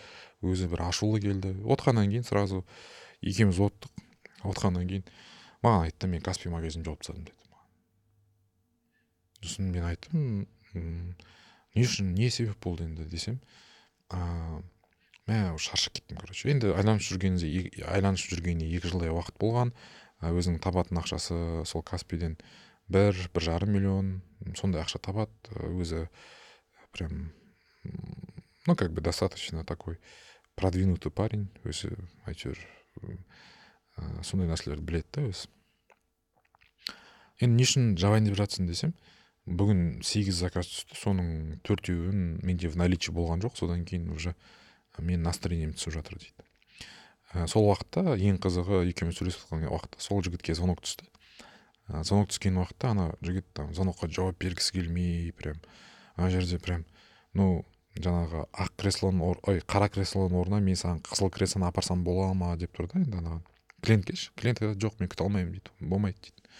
өзі 0.44 0.70
бір 0.72 0.86
ашулы 0.88 1.20
келді. 1.24 1.56
Отқаннан 1.64 2.08
кейін 2.12 2.24
сразу 2.28 2.64
екеуміз 3.20 3.60
оттық. 3.66 3.92
Отқаннан 4.44 4.88
кейін 4.88 5.04
маған 5.64 5.90
айтты 5.90 6.08
мен 6.08 6.24
каспий 6.24 6.52
магазинін 6.52 6.86
жауып 6.86 7.04
тастадым 7.04 7.28
деді 7.28 7.40
сосын 9.40 9.70
мен 9.72 9.86
айттым 9.88 10.46
не 10.74 11.84
үшін 11.84 12.12
не 12.16 12.30
себеп 12.30 12.60
болды 12.64 12.84
енді? 12.84 13.06
десем 13.08 13.38
ыыы 13.40 13.69
мә 14.10 15.40
шаршап 15.58 15.98
кеттім 15.98 16.20
короче. 16.20 16.50
Енді 16.50 16.72
айланып 16.74 17.04
жүргеніне 17.06 17.84
айланып 17.86 18.20
жүргеніне 18.20 18.70
екі 18.76 18.92
жылдай 18.92 19.12
уақыт 19.14 19.38
болған. 19.40 19.74
Өзінің 20.20 20.60
табатын 20.64 21.00
ақшасы 21.00 21.64
сол 21.68 21.84
каспийден 21.86 22.36
бір 22.88 23.16
бір 23.34 23.46
жарым 23.46 23.72
миллион 23.76 24.10
сондай 24.58 24.82
ақша 24.82 25.00
табады. 25.02 25.32
Өзі 25.54 26.08
прям 26.92 27.32
ну 28.66 28.76
как 28.76 28.92
бы 28.92 29.00
достаточно 29.00 29.64
такой 29.64 30.00
продвинутый 30.56 31.12
парень. 31.12 31.48
Өзі 31.64 31.94
әйтеуір 32.26 32.60
сондай 34.24 34.48
нәрселерді 34.50 34.84
біледі 34.86 35.08
да 35.14 35.24
өзі 35.28 35.48
енді 37.40 37.56
не 37.56 37.66
үшін 37.66 37.94
жабайын 38.00 38.28
деп 38.28 38.36
жатсың 38.38 38.68
десем 38.68 38.94
бүгін 39.46 40.00
сегіз 40.04 40.42
заказ 40.42 40.68
түсті. 40.68 40.98
Соның 40.98 41.60
төртеуін 41.66 42.40
менде 42.44 42.68
в 42.68 42.76
наличии 42.76 43.14
болған 43.14 43.42
жоқ. 43.44 43.56
Содан 43.60 43.84
кейін 43.88 44.10
уже 44.12 44.34
менің 44.98 45.24
настроением 45.24 45.72
түсіп 45.72 45.96
жатыр 45.96 46.18
дейді. 46.20 46.44
Ә, 47.32 47.46
сол 47.48 47.68
уақытта 47.70 48.16
ең 48.18 48.40
қызығы 48.42 48.82
екеуміз 48.90 49.16
сөйлесіп 49.20 49.44
жатқан 49.46 49.68
уақытта 49.70 50.02
сол 50.02 50.20
жігітке 50.26 50.54
звонок 50.58 50.82
түсті. 50.82 51.06
Ә, 51.88 52.02
звонок 52.04 52.32
түскен 52.32 52.58
уақытта 52.58 52.90
ана 52.90 53.06
жігіт 53.22 53.46
там 53.54 53.70
звонокқа 53.74 54.10
жауап 54.10 54.38
бергісі 54.42 54.74
келмей 54.76 55.30
прям 55.32 55.60
ана 56.16 56.30
жерде 56.34 56.58
прям 56.58 56.84
ну 57.34 57.64
жаңағы 57.98 58.44
ақ 58.50 58.74
креслоның 58.82 59.38
ой 59.50 59.62
қара 59.66 59.88
креслоның 59.90 60.42
орнына 60.42 60.60
мен 60.62 60.78
саған 60.78 61.00
қызыл 61.06 61.30
креслоны 61.30 61.66
апарсам 61.70 62.04
бола 62.04 62.32
ма 62.34 62.56
деп 62.58 62.74
тұр 62.76 62.90
да 62.90 63.00
енді 63.00 63.22
анаған. 63.22 63.44
Клиентке 63.80 64.16
ше 64.16 64.30
клиент 64.36 64.60
айтады 64.62 64.78
жоқ 64.82 65.00
мен 65.00 65.10
күте 65.10 65.24
алмаймын 65.24 65.54
дейді. 65.56 65.72
Болмайды 65.80 66.18
дейді. 66.26 66.50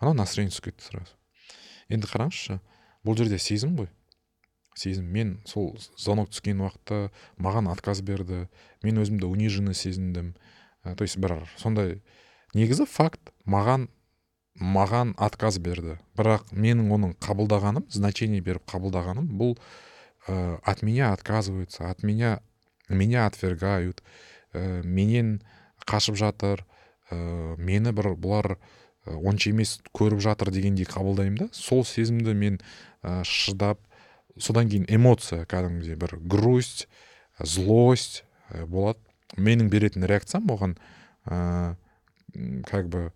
Анау 0.00 0.16
настроение 0.18 0.52
түсіп 0.52 0.70
кетті 0.72 0.88
сразу. 0.88 1.16
Енді 1.92 2.08
қараңызшы 2.10 2.60
бұл 3.04 3.18
жерде 3.18 3.38
сезім 3.38 3.76
ғой. 3.78 3.90
Сезім. 4.74 5.06
Мен 5.12 5.36
сол 5.46 5.74
звонок 6.00 6.32
түскен 6.32 6.62
уақытта 6.64 7.10
маған 7.38 7.68
отказ 7.70 8.00
берді. 8.02 8.48
Мен 8.82 8.98
өзімді 8.98 9.28
униженный 9.28 9.74
сезіндім. 9.74 10.34
Ә, 10.82 10.96
то 10.96 11.04
есть 11.04 11.18
бір 11.18 11.44
сондай 11.56 12.00
негізі 12.54 12.86
факт. 12.90 13.30
Маған 13.46 13.88
маған 14.58 15.14
отказ 15.18 15.60
берді. 15.62 15.98
Бірақ 16.18 16.50
менің 16.52 16.90
оның 16.94 17.14
қабылдағаным 17.22 17.86
значение 17.90 18.42
беріп 18.42 18.66
қабылдағаным 18.70 19.30
бұл 19.38 19.56
ә, 20.26 20.58
от 20.62 20.82
меня 20.82 21.12
отказываются 21.12 21.90
от 21.90 22.02
меня 22.02 22.40
меня 22.88 23.26
отвергают. 23.26 24.02
Ә, 24.52 24.82
менен 24.82 25.42
қашып 25.86 26.16
жатыр. 26.16 26.64
Ә, 27.10 27.56
мені 27.58 27.92
бір 27.92 28.14
бұлар 28.16 28.56
онша 29.06 29.50
емес 29.50 29.78
көріп 29.96 30.22
жатыр 30.24 30.50
дегендей 30.54 30.86
қабылдаймын 30.88 31.44
да. 31.44 31.48
Сол 31.52 31.84
сезімді 31.84 32.34
мен 32.34 32.60
ә, 33.02 33.22
шыдап 33.24 33.80
содан 34.38 34.68
кейін 34.68 34.86
эмоция 34.88 35.44
кәдімгідей 35.46 35.98
бір 36.00 36.16
грусть 36.20 36.88
злость 37.38 38.24
ә, 38.50 38.64
болады. 38.66 38.98
Менің 39.36 39.68
беретін 39.68 40.06
реакциям 40.06 40.48
оған 40.52 40.76
ә, 41.26 41.74
как 42.68 42.88
бы 42.88 43.10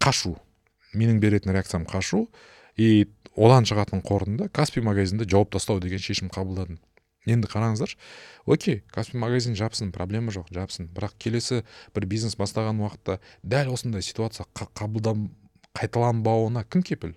қашу. 0.00 0.36
Менің 0.94 1.20
беретін 1.20 1.52
реакциям 1.52 1.84
қашу. 1.86 2.28
И 2.78 3.08
одан 3.36 3.66
шығатын 3.66 4.02
қорытынды 4.06 4.48
каспи 4.54 4.80
магазинді 4.82 5.26
жауып 5.28 5.50
тастау 5.54 5.80
деген 5.82 5.98
шешім 6.02 6.30
қабылдадым. 6.30 6.78
Енді 7.28 7.50
қараңыздаршы. 7.50 7.98
Окей 8.46 8.82
каспи 8.92 9.20
магазин 9.20 9.56
жапсын 9.58 9.92
проблема 9.92 10.32
жоқ 10.34 10.50
жапсын. 10.54 10.88
Бірақ 10.94 11.16
келесі 11.20 11.62
бір 11.94 12.08
бизнес 12.08 12.38
бастаған 12.40 12.80
уақытта 12.82 13.18
дәл 13.42 13.72
осындай 13.74 14.02
ситуация 14.02 14.46
қабылдан 14.56 15.28
қайталанбауына 15.76 16.64
кім 16.68 16.82
кепіл? 16.82 17.14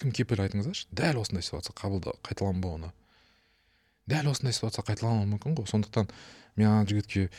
Кім 0.00 0.12
кепіл 0.12 0.42
айтыңыздаршы? 0.44 0.88
Дәл 0.92 1.20
осындай 1.22 1.44
ситуация 1.44 1.76
қабылда 1.76 2.16
қайталанбауына. 2.26 2.92
Дәл 4.10 4.32
осындай 4.32 4.56
ситуация 4.56 4.84
қайталануы 4.86 5.28
мүмкін 5.36 5.56
ғой. 5.56 5.68
Сондықтан 5.70 6.10
мен 6.56 6.68
ана 6.68 6.88
жігітке 6.88 7.30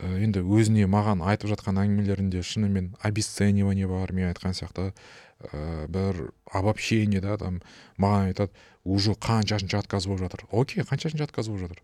енді 0.00 0.42
өзіне 0.44 0.86
маған 0.90 1.22
айтып 1.26 1.50
жатқан 1.52 1.80
әңгімелерінде 1.82 2.42
шынымен 2.46 2.94
обесценивание 3.04 3.88
бар 3.90 4.12
мен 4.16 4.30
айтқан 4.30 4.56
сияқты. 4.56 4.92
Ә, 5.40 5.88
бір 5.88 6.32
обобщение 6.52 7.20
да 7.20 7.36
там 7.40 7.60
маған 7.96 8.30
айтады 8.32 8.52
уже 8.84 9.12
қаншасыншы 9.12 9.78
отказ 9.78 10.06
болып 10.06 10.26
жатыр. 10.26 10.44
Окей 10.50 10.84
қаншасыншы 10.84 11.24
отказ 11.24 11.48
болып 11.48 11.68
жатыр. 11.68 11.82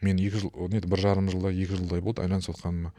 Мен 0.00 0.18
екі 0.22 0.42
жыл 0.44 0.52
неді 0.70 0.88
бір 0.88 1.02
жарым 1.02 1.30
жылдай 1.30 1.56
екі 1.56 1.78
жылдай 1.80 2.00
болды 2.00 2.22
айланысып 2.22 2.54
отқаныма. 2.54 2.92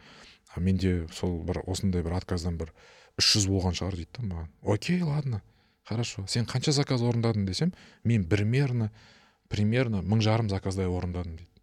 А 0.56 0.60
менде 0.60 1.08
сол 1.14 1.40
бір 1.44 1.62
осындай 1.66 2.04
бір 2.04 2.18
отказдан 2.20 2.58
бір 2.58 2.74
үш 3.18 3.34
жүз 3.36 3.48
болған 3.52 3.78
шығар 3.80 3.96
дейді 3.96 4.20
да 4.20 4.28
маған. 4.28 4.50
Окей 4.64 5.02
ладно 5.02 5.42
хорошо. 5.88 6.26
Сен 6.28 6.46
қанша 6.46 6.72
заказ 6.72 7.02
орындадың 7.02 7.46
десем 7.48 7.74
мен 8.04 8.26
примерно 8.28 8.92
примерно 9.50 10.02
мың 10.04 10.22
жарым 10.22 10.50
заказдай 10.50 10.88
орындадым 10.88 11.38
дейді. 11.38 11.57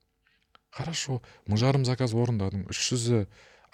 Хорошо 0.74 1.20
мың 1.46 1.60
жарым 1.60 1.84
заказ 1.87 2.14
орындадың 2.14 2.66
үш 2.72 2.80
жүзі 2.90 3.24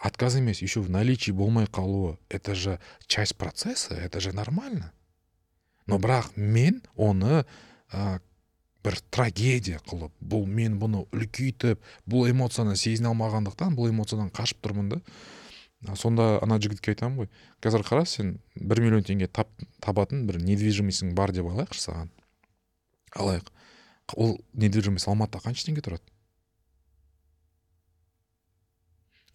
отказ 0.01 0.37
емес 0.37 0.63
еще 0.63 0.81
в 0.81 0.91
наличии 0.91 1.33
болмай 1.33 1.67
қалуы 1.67 2.19
это 2.29 2.55
же 2.55 2.79
часть 3.07 3.37
процесса 3.37 3.95
это 3.95 4.21
же 4.21 4.33
нормально. 4.33 4.93
Но 5.87 5.99
бірақ 5.99 6.37
мен 6.37 6.83
оны 6.97 7.45
ә, 7.93 8.21
бір 8.85 9.01
трагедия 9.11 9.81
қылып 9.89 10.13
бұл 10.21 10.47
мен 10.47 10.79
бұны 10.81 11.05
үлкейтіп 11.13 11.81
бұл 12.07 12.31
эмоцияны 12.31 12.77
сезіне 12.77 13.11
алмағандықтан 13.13 13.77
бұл 13.77 13.91
эмоциядан 13.91 14.31
қашып 14.31 14.61
тұрмын 14.65 14.95
да. 14.95 15.01
Сонда 15.97 16.39
ана 16.45 16.61
жігітке 16.61 16.93
айтамын 16.93 17.25
ғой 17.25 17.31
қазір 17.65 17.85
қара 17.85 18.05
сен 18.05 18.39
бір 18.55 18.83
миллион 18.85 19.05
теңге 19.05 19.29
тап, 19.29 19.49
табатын 19.81 20.27
бір 20.29 20.41
недвижимостьің 20.45 21.15
бар 21.17 21.33
деп 21.33 21.49
алайықшы 21.49 21.81
саған 21.81 22.11
алайық. 23.17 23.49
Ол 24.17 24.39
недвижимость 24.53 25.09
алматыда 25.09 25.41
қанша 25.45 25.69
теңге 25.69 25.85
тұрады? 25.87 26.05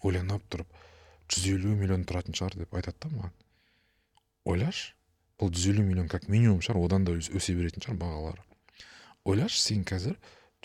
Ойланып 0.05 0.45
тұрып 0.53 0.81
жүз 1.33 1.47
елу 1.55 1.75
миллион 1.79 2.05
тұратын 2.05 2.37
шығар 2.37 2.59
деп 2.61 2.75
айтады 2.77 3.07
да 3.07 3.13
маған. 3.15 3.37
Ойлашы 4.45 4.93
бұл 5.41 5.51
жүз 5.51 5.71
елу 5.73 5.83
миллион 5.87 6.07
как 6.11 6.29
минимум 6.29 6.61
шығар 6.63 6.83
одан 6.85 7.07
да 7.07 7.15
өсе 7.17 7.55
беретін 7.57 7.83
шығар 7.83 7.97
бағалары 7.99 8.45
ойлашы 9.25 9.59
сен 9.61 9.83
қазір 9.87 10.15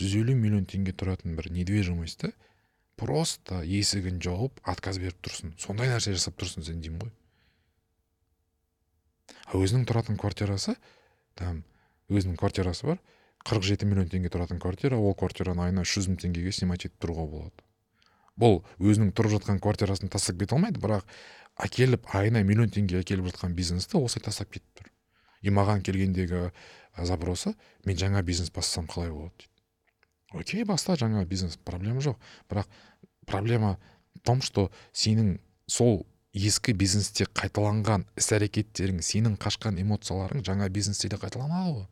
жүз 0.01 0.17
елу 0.21 0.37
миллион 0.37 0.67
теңге 0.69 0.93
тұратын 1.01 1.37
бір 1.39 1.51
недвижимостьті 1.55 2.33
просто 3.01 3.63
есігін 3.65 4.21
жауып 4.23 4.61
отказ 4.69 5.01
беріп 5.01 5.19
тұрсың 5.25 5.55
сондай 5.61 5.89
нәрсе 5.91 6.13
жасап 6.17 6.37
тұрсың 6.41 6.67
сен 6.67 6.83
деймін 6.85 7.07
ғой 7.07 7.15
а 9.47 9.57
өзінің 9.57 9.89
тұратын 9.89 10.21
квартирасы 10.21 10.77
там 11.41 11.65
өзінің 12.13 12.37
квартирасы 12.39 12.87
бар 12.93 13.01
қырық 13.49 13.65
жеті 13.65 13.89
миллион 13.89 14.13
теңге 14.13 14.31
тұратын 14.35 14.61
квартира 14.61 15.01
ол 15.01 15.17
квартираны 15.17 15.65
айына 15.67 15.87
үш 15.87 15.97
жүз 15.97 16.13
мың 16.13 16.21
теңгеге 16.21 16.53
снимать 16.53 16.85
етіп 16.85 17.01
тұруға 17.01 17.25
болады. 17.33 17.65
Бұл 18.39 18.61
өзінің 18.79 19.13
тұрып 19.17 19.37
жатқан 19.39 19.61
квартирасын 19.63 20.11
тастап 20.13 20.39
кете 20.41 20.57
алмайды 20.57 20.81
бірақ 20.83 21.07
әкеліп 21.61 22.09
айына 22.17 22.43
миллион 22.47 22.71
теңге 22.73 23.01
әкеліп 23.03 23.31
жатқан 23.33 23.55
бизнесті 23.57 23.99
осылай 23.99 24.27
тастап 24.27 24.53
кетіп 24.55 24.81
тұр. 24.81 24.91
И 25.43 25.51
маған 25.51 25.83
келгендегі 25.85 26.51
запросы 26.99 27.55
мен 27.85 27.97
жаңа 27.97 28.23
бизнес 28.23 28.51
бастасам 28.53 28.89
қалай 28.91 29.11
болады? 29.11 29.33
дейді. 29.39 29.51
Окей 30.41 30.65
баста 30.65 30.97
жаңа 30.97 31.25
бизнес 31.27 31.57
проблема 31.57 32.01
жоқ. 32.01 32.17
Бірақ 32.49 32.67
проблема 33.27 33.79
в 34.15 34.21
том 34.21 34.41
что 34.43 34.71
сенің 34.93 35.39
сол 35.67 36.07
ескі 36.33 36.73
бизнесте 36.73 37.25
қайталанған 37.25 38.07
іс 38.17 38.31
әрекеттерің 38.33 39.01
сенің 39.03 39.37
қашқан 39.41 39.81
эмоцияларың 39.83 40.45
жаңа 40.47 40.69
бизнесте 40.69 41.09
де 41.09 41.17
қайталанады 41.17 41.87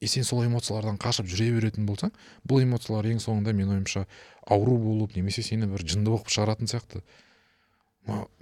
и 0.00 0.06
сен 0.06 0.24
сол 0.24 0.44
эмоциялардан 0.46 0.98
қашып 1.02 1.26
жүре 1.26 1.50
беретін 1.56 1.86
болсаң 1.88 2.12
бұл 2.46 2.62
эмоциялар 2.62 3.08
ең 3.10 3.18
соңында 3.22 3.54
менің 3.56 3.78
ойымша 3.78 4.04
ауру 4.46 4.76
болып 4.78 5.16
немесе 5.16 5.42
сені 5.42 5.66
бір 5.70 5.82
жынды 5.82 6.12
болып 6.12 6.30
шығаратын 6.30 6.70
сияқты. 6.70 7.02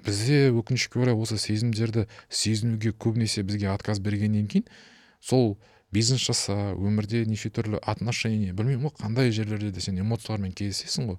Бізде 0.05 0.53
өкінішке 0.53 1.01
орай 1.03 1.17
осы 1.17 1.39
сезімдерді 1.41 2.07
сезінуге 2.29 2.93
көбінесе 2.93 3.43
бізге 3.43 3.73
отказ 3.73 3.99
бергеннен 4.05 4.47
кейін 4.53 4.69
сол 5.21 5.57
бизнес 5.91 6.23
жаса 6.23 6.75
өмірде 6.77 7.25
неше 7.27 7.51
түрлі 7.51 7.81
отношения 7.83 8.53
білмеймін 8.53 8.91
ғой 8.91 8.95
қандай 9.01 9.33
жерлерде 9.35 9.73
де 9.73 9.81
сен 9.81 9.99
эмоциялармен 9.99 10.53
кездесесің 10.53 11.09
ғой. 11.11 11.19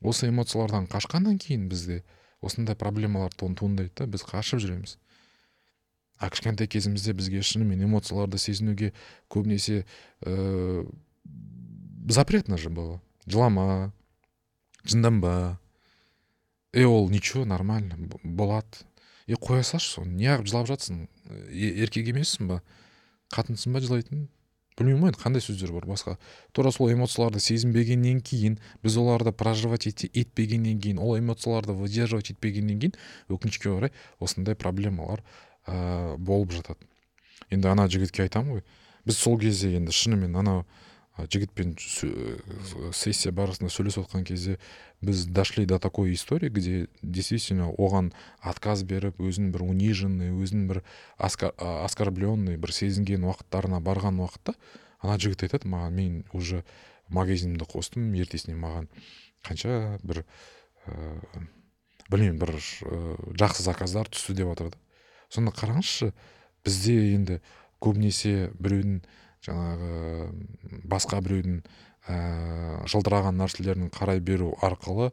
Осы 0.00 0.30
эмоциялардан 0.30 0.86
қашқаннан 0.86 1.36
кейін 1.42 1.68
бізде 1.68 2.04
осындай 2.40 2.76
проблемалар 2.76 3.34
туындайды 3.34 3.90
да 3.98 4.06
біз 4.06 4.24
қашып 4.28 4.62
жүреміз. 4.62 4.96
А 6.18 6.30
кішкентай 6.30 6.68
кезімізде 6.70 7.12
бізге 7.12 7.42
шынымен 7.42 7.84
эмоцияларды 7.84 8.38
сезінуге 8.38 8.92
көбінесе 9.28 9.84
ә, 10.22 10.86
запретно 12.08 12.58
же 12.58 12.70
было 12.70 13.00
жылама 13.26 13.92
жынданба 14.84 15.58
е 16.72 16.86
ол 16.86 17.08
ничего 17.10 17.44
нормально 17.44 17.96
болады 18.22 18.84
е 19.26 19.36
қоя 19.40 19.64
салшы 19.64 19.90
соны 19.96 20.16
неғып 20.20 20.48
жылап 20.50 20.68
жатсың? 20.68 21.06
Еркек 21.50 22.08
емессің 22.12 22.50
ба? 22.50 22.60
Қатынсың 23.32 23.72
ба 23.72 23.80
жылайтын? 23.80 24.26
Білмеймін 24.76 25.04
ғой 25.04 25.12
енді 25.12 25.20
қандай 25.22 25.42
сөздер 25.44 25.72
бар? 25.72 25.86
Басқа. 25.86 26.16
Тура 26.52 26.72
сол 26.74 26.90
эмоцияларды 26.92 27.40
сезінбегеннен 27.40 28.20
кейін 28.20 28.58
біз 28.82 28.98
оларды 29.00 29.32
проживать 29.32 29.86
етпегеннен 29.86 30.80
кейін 30.82 30.98
ол 30.98 31.16
эмоцияларды 31.18 31.72
выдерживать 31.78 32.32
етпегеннен 32.34 32.80
кейін 32.82 32.98
өкінішке 33.30 33.70
орай 33.70 33.94
осындай 34.18 34.58
проблемалар 34.58 35.22
ә, 35.66 36.16
болып 36.16 36.52
жатады. 36.52 36.80
Енді 37.50 37.68
ана 37.68 37.88
жігітке 37.88 38.24
айтамын 38.24 38.58
ғой 38.58 38.64
біз 39.04 39.18
сол 39.20 39.38
кезде 39.38 39.74
енді 39.76 39.92
шынымен 39.92 40.36
анау 40.36 40.64
жігітпен 41.14 41.76
сессия 41.78 43.30
барысында 43.34 43.70
сөйлесіп 43.70 44.08
отқан 44.08 44.24
кезде 44.26 44.56
біз 45.04 45.26
дошли 45.26 45.64
до 45.66 45.78
такой 45.78 46.12
истории 46.14 46.50
где 46.50 46.88
действительно 47.02 47.68
оған 47.70 48.10
отказ 48.40 48.82
беріп 48.82 49.20
өзін 49.22 49.52
бір 49.54 49.62
униженный 49.62 50.32
өзін 50.34 50.66
бір 50.66 50.82
оскорбленный 51.18 52.58
бір 52.58 52.74
сезінген 52.74 53.28
уақыттарына 53.28 53.78
барған 53.84 54.18
уақытта 54.24 54.56
ана 55.00 55.18
жігіт 55.20 55.46
айтады 55.46 55.70
маған 55.70 55.94
мен 55.94 56.24
уже 56.32 56.64
магазинімді 57.08 57.68
қостым 57.70 58.10
ертесіне 58.18 58.56
маған 58.58 58.90
қанша 59.46 60.00
бір 60.02 60.24
ә, 60.88 61.20
білмеймін 62.10 62.40
бір 62.42 62.56
ә, 62.58 62.98
жақсы 63.38 63.62
заказдар 63.62 64.10
түсті 64.10 64.34
деп 64.34 64.50
жатыр 64.50 64.74
сонда 65.28 65.54
қараңызшы 65.56 66.12
бізде 66.64 66.96
енді 67.14 67.40
көбінесе 67.84 68.50
біреудің 68.58 69.00
жаңағы 69.44 70.80
басқа 70.88 71.20
біреудің 71.24 71.60
ә, 72.08 72.16
жылтыраған 72.88 73.38
нәрселерін 73.40 73.90
қарай 73.92 74.20
беру 74.24 74.54
арқылы 74.64 75.10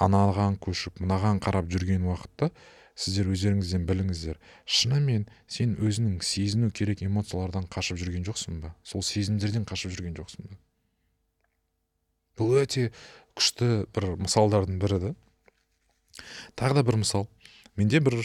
анаған 0.00 0.56
көшіп 0.60 1.00
мынаған 1.02 1.40
қарап 1.44 1.68
жүрген 1.72 2.04
уақытта 2.08 2.50
сіздер 2.96 3.28
өздеріңізден 3.28 3.84
біліңіздер. 3.88 4.38
Шынымен 4.64 5.26
сен 5.52 5.74
өзінің 5.76 6.22
сезіну 6.24 6.70
керек 6.72 7.02
эмоциялардан 7.04 7.68
қашып 7.68 8.00
жүрген 8.00 8.24
жоқсың 8.24 8.62
ба? 8.62 8.72
Сол 8.84 9.04
сезімдерден 9.04 9.66
қашып 9.68 9.92
жүрген 9.92 10.16
жоқсың 10.16 10.48
ба? 10.48 10.56
Бұл 12.40 12.56
өте 12.62 12.88
күшті 13.36 13.84
бір 13.92 14.14
мысалдардың 14.20 14.80
бірі 14.80 15.00
да. 15.02 15.12
Тағы 16.56 16.80
да 16.80 16.86
бір 16.88 17.00
мысал. 17.04 17.28
Менде 17.76 18.00
бір 18.00 18.18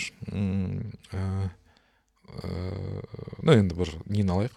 ну 3.44 3.54
енді 3.54 3.76
бір 3.76 3.94
нені 4.06 4.32
алайық? 4.32 4.56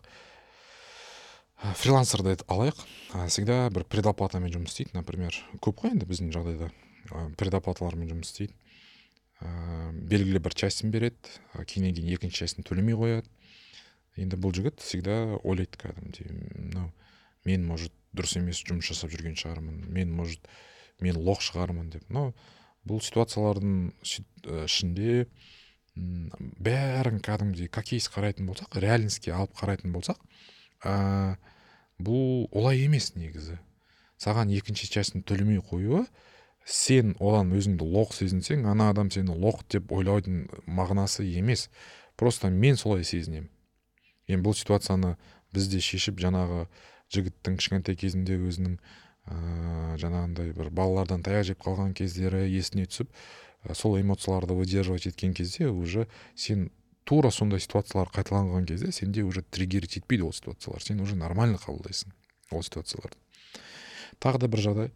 Фрилансерді 1.81 2.37
алайық. 2.47 2.77
Всегда 3.27 3.71
бір 3.73 3.87
предоплатамен 3.89 4.53
жұмыс 4.53 4.75
істейді 4.75 4.99
например 4.99 5.37
көп 5.65 5.83
қой 5.83 5.95
енді 5.95 6.07
біздің 6.07 6.31
жағдайда. 6.35 6.69
Предоплаталармен 7.41 8.11
жұмыс 8.13 8.31
істейді. 8.31 8.55
Ә, 9.41 9.93
белгілі 9.93 10.39
бір 10.45 10.55
частьін 10.55 10.93
береді 10.95 11.17
кейіннен 11.67 11.97
кейін 11.97 12.15
екінші 12.15 12.45
частьін 12.45 12.65
төлемей 12.69 12.95
қояды. 12.95 13.29
Енді 14.21 14.39
бұл 14.39 14.55
жігіт 14.55 14.79
всегда 14.85 15.41
ойлайды 15.43 15.81
кәдімгідей 15.81 16.31
мынау 16.31 16.93
мен 17.45 17.67
может 17.67 17.93
дұрыс 18.15 18.37
емес 18.39 18.63
жұмыс 18.63 18.93
жасап 18.93 19.11
жүрген 19.13 19.35
шығармын 19.41 19.89
мен 19.91 20.13
может 20.15 20.47
мен 21.03 21.19
лох 21.19 21.43
шығармын 21.43 21.91
деп. 21.91 22.05
Но 22.09 22.33
бұл 22.89 23.01
ситуациялардың 23.05 23.93
ішінде 24.65 25.27
бәрін 25.95 27.21
кәдімгідей 27.23 27.71
есть 27.95 28.11
қарайтын 28.13 28.49
болсақ 28.49 28.79
реальностьке 28.83 29.33
алып 29.33 29.55
қарайтын 29.57 29.93
болсақ 29.95 30.19
ә, 30.83 31.37
бұл 31.99 32.49
олай 32.51 32.83
емес 32.85 33.15
негізі. 33.15 33.59
Саған 34.19 34.51
екінші 34.51 34.91
частьін 34.91 35.23
төлемей 35.23 35.63
қоюы 35.63 36.05
сен 36.67 37.15
одан 37.21 37.53
өзіңді 37.55 37.87
лох 37.87 38.15
сезінсең 38.17 38.67
ана 38.67 38.89
адам 38.91 39.11
сені 39.11 39.37
лох 39.37 39.63
деп 39.71 39.93
ойлаудың 39.93 40.49
мағынасы 40.67 41.25
емес. 41.25 41.69
Просто 42.17 42.51
мен 42.51 42.77
солай 42.77 43.05
сезінемін. 43.05 43.51
Енді 44.27 44.49
бұл 44.49 44.57
ситуацияны 44.59 45.17
біз 45.55 45.69
де 45.71 45.81
шешіп 45.81 46.19
жаңағы 46.25 46.67
жігіттің 47.15 47.59
кішкентай 47.61 47.99
кезінде 48.01 48.39
өзінің 48.41 48.79
ә, 49.27 49.97
жаңағындай 50.01 50.53
бір 50.57 50.71
балалардан 50.71 51.25
таяқ 51.25 51.49
жеп 51.51 51.63
қалған 51.65 51.95
кездері 51.97 52.45
есіне 52.49 52.87
түсіп 52.87 53.11
ә, 53.65 53.75
сол 53.75 53.99
эмоцияларды 54.01 54.55
выдерживать 54.55 55.07
еткен 55.07 55.35
кезде 55.35 55.69
уже 55.69 56.09
сен 56.35 56.71
тура 57.05 57.31
сондай 57.31 57.61
ситуациялар 57.61 58.11
қайталанған 58.13 58.67
кезде 58.69 58.93
сенде 58.93 59.23
уже 59.23 59.43
триггерить 59.43 59.97
етпейді 59.97 60.29
ол 60.29 60.33
ситуациялар 60.33 60.83
сен 60.83 61.01
уже 61.01 61.17
нормально 61.17 61.59
қабылдайсың 61.63 62.13
ол 62.51 62.63
ситуацияларды. 62.63 63.17
Тағы 64.21 64.45
да 64.45 64.49
бір 64.49 64.65
жағдай. 64.65 64.93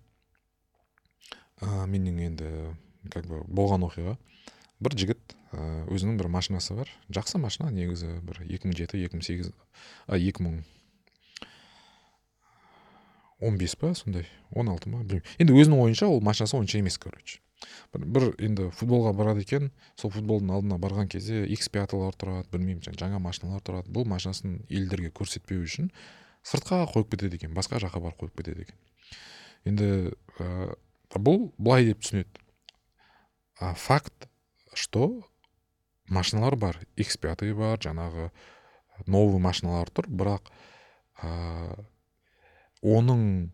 Ә, 1.61 1.87
менің 1.91 2.21
енді 2.29 2.53
как 3.11 3.27
бы 3.27 3.43
болған 3.49 3.87
оқиға. 3.89 4.17
Бір 4.79 4.95
жігіт 4.95 5.35
өзінің 5.53 6.19
бір 6.21 6.29
машинасы 6.31 6.77
бар. 6.77 6.91
Жақсы 7.11 7.41
машина 7.41 7.71
негізі 7.75 8.21
бір 8.23 8.45
2007 8.45 9.09
2008 9.09 9.53
а 10.07 10.19
2000 10.19 10.63
он 13.41 13.59
бес 13.59 13.77
па 13.77 13.95
сондай 13.95 14.27
он 14.51 14.69
алты 14.69 14.91
ма 14.91 15.03
білмеймін. 15.03 15.27
Енді 15.39 15.55
өзінің 15.55 15.83
ойынша 15.85 16.09
ол 16.09 16.21
машинасы 16.21 16.57
онша 16.57 16.79
емес 16.79 16.99
короче. 16.99 17.41
Бір, 17.93 18.05
бір 18.07 18.27
енді 18.39 18.69
футболға 18.75 19.13
барады 19.17 19.43
екен 19.43 19.71
сол 19.99 20.13
футболдың 20.15 20.53
алдына 20.55 20.79
барған 20.79 21.09
кезде 21.11 21.45
x 21.47 21.71
пятылар 21.75 22.15
тұрады 22.19 22.47
білмеймін 22.53 22.99
жаңа 22.99 23.19
машиналар 23.23 23.63
тұрады. 23.63 23.91
Бұл 23.91 24.07
машинасын 24.09 24.61
елдерге 24.69 25.11
көрсетпеу 25.11 25.65
үшін 25.67 25.91
сыртқа 26.47 26.85
қойып 26.93 27.15
кетеді 27.15 27.41
екен 27.41 27.55
басқа 27.57 27.81
жаққа 27.83 28.03
барып 28.05 28.23
қойып 28.23 28.37
кетеді 28.43 28.67
екен. 28.67 28.79
Енді 29.67 29.89
ә, 30.39 30.75
бұл 31.19 31.51
былай 31.59 31.91
деп 31.91 32.03
түсінеді. 32.05 32.45
А, 33.59 33.75
факт 33.75 34.29
что 34.73 35.25
машиналар 36.09 36.57
бар 36.57 36.79
x 36.97 37.19
пятый 37.19 37.55
бар 37.55 37.81
жаңағы 37.83 38.31
новый 39.07 39.43
машиналар 39.43 39.91
тұр 39.91 40.07
бірақ 40.09 40.53
ә, 41.23 41.75
оның 42.83 43.51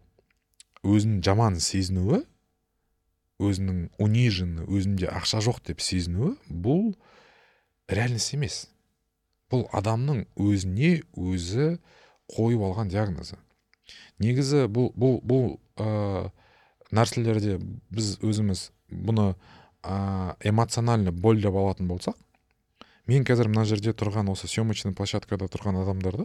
өзін 0.84 1.20
жаман 1.24 1.58
сезінуі 1.62 2.22
өзінің 3.42 3.88
униженный 3.98 4.66
өзімде 4.68 5.08
ақша 5.10 5.40
жоқ 5.44 5.62
деп 5.66 5.82
сезінуі 5.82 6.34
бұл 6.48 6.94
реальность 7.88 8.34
емес. 8.36 8.68
Бұл 9.50 9.66
адамның 9.74 10.24
өзіне 10.40 11.02
өзі 11.16 11.78
қойып 12.32 12.62
алған 12.68 12.92
диагнозы. 12.92 13.38
Негізі 14.22 14.66
бұл 14.72 14.92
бұл 14.96 15.18
бұл 15.26 15.48
ә, 15.76 16.30
нәрселерде 16.94 17.58
біз 17.90 18.16
өзіміз 18.24 18.68
бұны 18.90 19.34
ә, 19.82 20.36
эмоциональный 20.40 21.12
боль 21.12 21.42
деп 21.42 21.56
алатын 21.58 21.90
болсақ 21.90 22.16
мен 23.10 23.26
қазір 23.26 23.50
мына 23.50 23.66
жерде 23.68 23.92
тұрған 23.92 24.30
осы 24.32 24.48
съемочный 24.48 24.94
площадкада 24.96 25.50
тұрған 25.52 25.82
адамдарды 25.82 26.24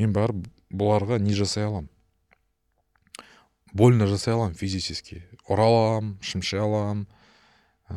мен 0.00 0.12
барып 0.16 0.48
бұларға 0.72 1.20
не 1.22 1.36
жасай 1.36 1.68
аламын? 1.68 1.90
Больно 3.72 4.06
жасай 4.06 4.34
аламын 4.34 4.54
физически. 4.54 5.22
Ұра 5.48 5.66
аламын 5.68 6.16
шымши 6.24 6.58
аламын 6.60 7.06
ә, 7.90 7.96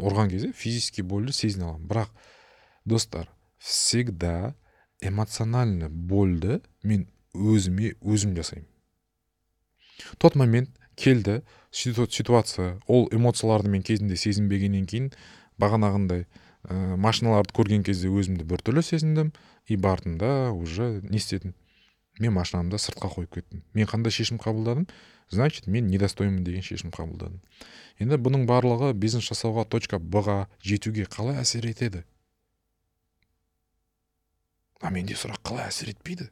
ұрған 0.00 0.30
кезде 0.32 0.52
физически 0.56 1.02
больді 1.02 1.34
сезіне 1.36 1.68
аламын. 1.68 1.86
Бірақ 1.88 2.10
достар 2.84 3.28
всегда 3.58 4.54
эмоционально 5.00 5.88
больді 5.88 6.60
мен 6.82 7.06
өзіме 7.34 7.94
өзім 8.00 8.34
жасаймын. 8.36 8.68
Тот 10.18 10.34
момент 10.34 10.70
келді 10.96 11.42
ситуация 11.72 12.80
ол 12.86 13.08
эмоцияларды 13.12 13.68
мен 13.68 13.82
кезінде 13.82 14.16
сезінбегеннен 14.16 14.86
кейін 14.86 15.12
бағанағындай 15.60 16.26
ә, 16.64 16.96
машиналарды 16.96 17.54
көрген 17.56 17.84
кезде 17.84 18.08
өзімді 18.08 18.44
біртүрлі 18.48 18.82
сезіндім. 18.82 19.32
И 19.70 19.76
бардым 19.76 20.18
уже 20.56 21.00
не 21.02 21.18
істедім 21.18 21.54
мен 22.20 22.34
машинамды 22.36 22.78
сыртқа 22.78 23.10
қойып 23.14 23.34
кеттім. 23.38 23.62
Мен 23.74 23.88
қандай 23.88 24.12
шешім 24.12 24.38
қабылдадым? 24.38 24.86
Значит 25.30 25.66
мен 25.66 25.88
недостоймын 25.88 26.44
деген 26.44 26.62
шешім 26.62 26.92
қабылдадым. 26.94 27.40
Енді 27.98 28.18
бұның 28.20 28.46
барлығы 28.48 28.92
бизнес 28.94 29.26
жасауға 29.30 29.64
точка 29.70 29.98
б 29.98 30.22
ға 30.26 30.38
жетуге 30.62 31.06
қалай 31.08 31.40
әсер 31.40 31.66
етеді? 31.70 32.04
А 34.80 34.90
менде 34.90 35.14
сұрақ 35.14 35.42
қалай 35.44 35.68
әсер 35.68 35.92
етпейді? 35.92 36.30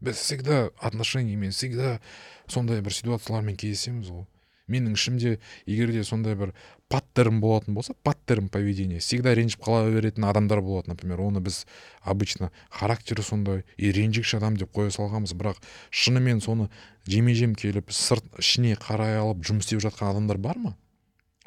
Біз 0.00 0.16
всегда 0.16 0.70
отношениемен 0.80 1.52
всегда 1.52 2.00
сондай 2.48 2.80
бір 2.80 2.94
ситуациялармен 2.96 3.56
кездесеміз 3.56 4.08
ғой. 4.08 4.26
Менің 4.70 4.94
ішімде 4.96 5.38
егер 5.66 5.92
де 5.92 6.04
сондай 6.06 6.38
бір 6.38 6.54
паттерн 6.90 7.40
болатын 7.42 7.74
болса 7.74 7.94
паттерн 8.06 8.48
поведения 8.48 9.02
всегда 9.02 9.34
ренжіп 9.34 9.62
қала 9.66 9.90
беретін 9.90 10.26
адамдар 10.30 10.62
болады 10.62 10.94
например 10.94 11.20
оны 11.26 11.42
біз 11.42 11.66
обычно 12.02 12.50
характері 12.70 13.22
сондай 13.22 13.64
и 13.76 13.92
ренжігіш 13.92 14.34
адам 14.38 14.56
деп 14.56 14.72
қоя 14.74 14.90
салғанбыз. 14.94 15.34
Бірақ 15.34 15.60
шынымен 15.90 16.40
соны 16.40 16.68
жеме 17.06 17.34
жем 17.34 17.54
келіп 17.54 17.92
сырт 17.92 18.24
ішіне 18.40 18.76
қарай 18.80 19.18
алып 19.20 19.44
жұмыс 19.46 19.68
істеп 19.68 19.84
жатқан 19.84 20.14
адамдар 20.14 20.38
бар 20.38 20.58
ма? 20.58 20.74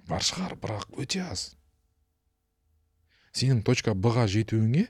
Бар 0.07 0.23
шығар 0.23 0.55
бірақ 0.59 0.93
өте 0.99 1.23
аз. 1.23 1.53
Сенің 3.33 3.63
точка 3.65 3.95
б 3.95 4.13
ға 4.13 4.27
жетуіңе 4.29 4.87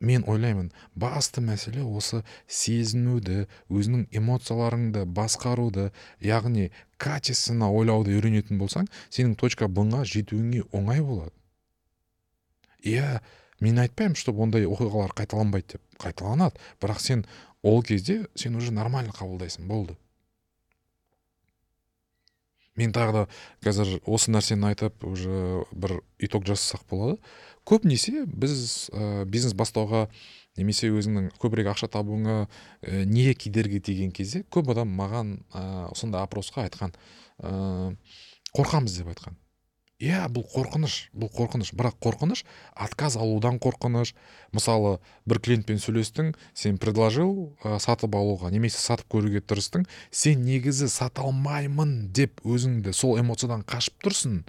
мен 0.00 0.24
ойлаймын 0.26 0.70
басты 0.96 1.42
мәселе 1.44 1.84
осы 1.84 2.22
сезінуді 2.48 3.44
өзінің 3.68 4.06
эмоцияларыңды 4.16 5.04
басқаруды 5.04 5.90
яғни 6.24 6.70
качественно 6.96 7.70
ойлауды 7.72 8.16
үйренетін 8.16 8.58
болсаң 8.60 8.88
сенің 9.12 9.36
точка 9.36 9.68
б 9.68 9.84
ға 9.92 10.02
жетуіңе 10.08 10.64
оңай 10.72 11.04
болады. 11.04 11.32
Иә 12.82 13.20
мен 13.60 13.78
айтпаймын 13.84 14.16
чтобы 14.16 14.42
ондай 14.42 14.64
оқиғалар 14.64 15.12
қайталанбайды 15.16 15.76
деп. 15.76 15.82
Қайталанады. 16.00 16.56
Бірақ 16.80 17.00
сен 17.00 17.26
ол 17.62 17.82
кезде 17.82 18.26
сен 18.34 18.56
уже 18.56 18.72
нормально 18.72 19.12
қабылдайсың 19.12 19.68
болды. 19.68 19.96
Мен 22.76 22.94
тағы 22.96 23.12
да 23.12 23.22
қазір 23.60 23.98
осы 24.08 24.32
нәрсені 24.32 24.70
айтып 24.70 25.04
уже 25.04 25.64
бір 25.72 25.98
итог 26.18 26.46
жасасақ 26.48 26.86
болады. 26.88 27.18
Көбінесе 27.68 28.24
біз 28.26 28.88
ә, 28.92 29.24
бизнес 29.24 29.54
бастауға 29.56 30.06
немесе 30.58 30.90
өзіңнің 30.90 31.30
көбірек 31.40 31.70
ақша 31.74 31.90
табуыңа 31.92 32.40
ә, 32.46 33.04
не 33.06 33.34
кедергі 33.34 33.80
деген 33.80 34.10
кезде 34.12 34.42
көп 34.50 34.72
адам 34.74 34.90
маған 34.96 35.36
ә, 35.52 35.62
сондай 35.96 36.24
опросқа 36.24 36.66
айтқан 36.66 36.96
ә, 37.42 37.94
қорқамыз 38.56 38.98
деп 39.00 39.12
айтқан. 39.14 39.38
Иә 40.00 40.22
бұл 40.32 40.46
қорқыныш 40.48 41.10
бұл 41.12 41.28
қорқыныш. 41.28 41.74
Бірақ 41.76 41.98
қорқыныш 42.00 42.46
отказ 42.72 43.18
алудан 43.20 43.58
қорқыныш. 43.60 44.14
Мысалы 44.56 44.94
бір 45.28 45.42
клиентпен 45.44 45.76
сөйлестің 45.76 46.32
сен 46.56 46.78
предложил 46.80 47.52
ә, 47.60 47.76
сатып 47.78 48.16
алуға 48.16 48.48
немесе 48.50 48.80
сатып 48.80 49.12
көруге 49.12 49.44
тырыстың 49.44 49.84
сен 50.10 50.40
негізі 50.46 50.88
сата 50.88 51.26
алмаймын 51.28 52.08
деп 52.16 52.40
өзіңді 52.48 52.96
сол 52.96 53.20
эмоциядан 53.20 53.60
қашып 53.68 54.00
тұрсың 54.06 54.40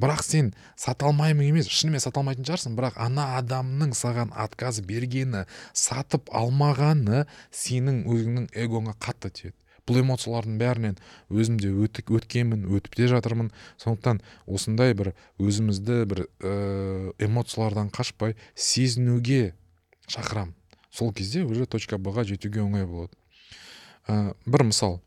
бірақ 0.00 0.22
сен 0.24 0.52
сата 0.76 1.06
алмаймын 1.08 1.48
емес 1.48 1.68
шынымен 1.72 2.02
сата 2.02 2.20
алмайтын 2.20 2.46
шығарсың 2.46 2.74
бірақ 2.78 2.98
ана 3.00 3.28
адамның 3.40 3.94
саған 3.96 4.32
отказ 4.36 4.80
бергені 4.84 5.44
сатып 5.72 6.28
алмағаны 6.32 7.24
сенің 7.50 8.02
өзіңнің 8.10 8.50
эгоңа 8.66 8.96
қатты 9.00 9.30
тиеді. 9.30 9.56
Бұл 9.86 10.00
эмоциялардың 10.02 10.56
бәрінен 10.58 10.96
өзім 11.30 11.60
де 11.62 11.70
өткенмін 11.70 12.64
өтіп 12.74 12.96
те 12.98 13.06
жатырмын. 13.06 13.52
Сондықтан 13.78 14.18
осындай 14.50 14.96
бір 14.98 15.12
өзімізді 15.38 16.00
бір 16.10 16.24
ә, 16.42 16.54
эмоциялардан 17.22 17.92
қашпай 17.94 18.34
сезінуге 18.54 19.54
шақырам. 20.10 20.54
сол 20.90 21.12
кезде 21.12 21.44
уже 21.44 21.66
точка 21.66 21.98
б 21.98 22.10
ға 22.10 22.24
жетуге 22.24 22.62
оңай 22.64 22.86
болады. 22.88 23.12
Ә, 24.08 24.34
бір 24.46 24.64
мысал. 24.64 25.00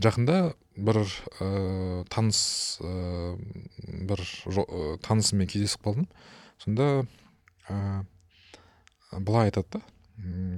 Жақында 0.00 0.54
бір 0.78 1.00
ә, 1.42 2.04
таныс 2.12 2.78
ә, 2.80 3.34
бір 4.06 4.22
ә, 4.22 4.96
танысыммен 5.02 5.50
кездесіп 5.50 5.84
қалдым. 5.86 6.06
Сонда 6.62 7.04
ә, 7.68 8.04
былай 9.12 9.50
айтады 9.50 9.78
да. 9.78 9.82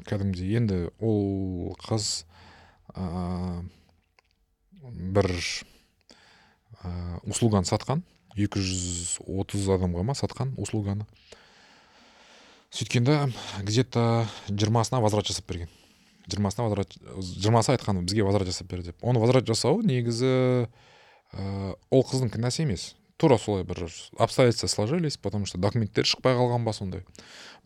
Кәдімгідей 0.09 0.61
енді 0.61 0.81
ол 1.01 1.75
қыз 1.81 2.27
ә, 2.95 3.65
бір 4.85 5.31
ә, 6.85 7.21
услуганы 7.25 7.69
сатқан. 7.69 8.05
230 8.37 9.67
адамға 9.75 10.05
ма 10.07 10.15
сатқан 10.15 10.55
услуганы. 10.61 11.09
Сөйткенде 12.71 13.33
где 13.67 13.83
то 13.85 14.27
жиырмасына 14.49 15.01
возврат 15.01 15.27
жасап 15.27 15.49
берген. 15.49 15.69
Жиырмасына 16.33 16.69
возврат 16.69 16.95
жиырмасы 17.19 17.75
айтқан 17.75 18.01
бізге 18.05 18.25
возврат 18.27 18.49
жасап 18.49 18.71
бер 18.71 18.83
деп. 18.87 18.97
Оны 19.03 19.21
возврат 19.23 19.47
жасау 19.49 19.83
негізі 19.83 20.67
ә, 21.35 21.75
ол 21.91 22.07
қыздың 22.07 22.33
кінәсі 22.35 22.65
емес. 22.65 22.95
Тура 23.21 23.37
солай 23.39 23.65
бір 23.69 23.85
обстоятельства 24.19 24.67
сложились 24.67 25.19
потому 25.19 25.47
что 25.47 25.59
документтер 25.59 26.09
шықпай 26.09 26.35
қалған 26.39 26.65
ба 26.65 26.73
сондай. 26.73 27.05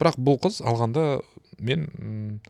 Бірақ 0.01 0.19
бұл 0.19 0.41
қыз 0.43 0.59
алғанда 0.67 1.23
мен 1.61 2.41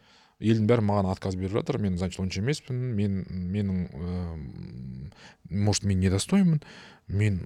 елдің 0.40 0.66
бәрі 0.70 0.84
маған 0.88 1.10
отказ 1.12 1.36
беріп 1.36 1.58
жатыр. 1.58 1.78
Мен 1.78 1.98
значит 1.98 2.20
онша 2.20 2.40
емеспін. 2.40 2.80
Мен 2.96 3.24
менің 3.28 3.84
ә, 3.92 5.20
может 5.50 5.84
мен 5.84 6.00
недостоймын. 6.00 6.62
Мен 7.08 7.38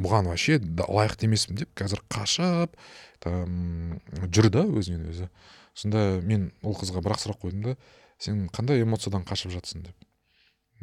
бұған 0.00 0.30
вообще 0.30 0.56
лайықты 0.58 1.28
емеспін 1.28 1.60
деп 1.60 1.74
қазір 1.76 2.00
қашып 2.08 2.72
там 3.20 4.00
жүр 4.24 4.48
да 4.48 4.64
өзінен 4.64 5.10
өзі. 5.12 5.28
Сонда 5.74 6.20
мен 6.22 6.50
ол 6.62 6.76
қызға 6.78 7.02
бірақ 7.04 7.22
сұрақ 7.22 7.40
қойдым 7.42 7.62
да 7.68 7.76
сен 8.18 8.46
қандай 8.54 8.82
эмоциядан 8.82 9.24
қашып 9.26 9.52
жатсың 9.54 9.84
деп. 9.88 10.08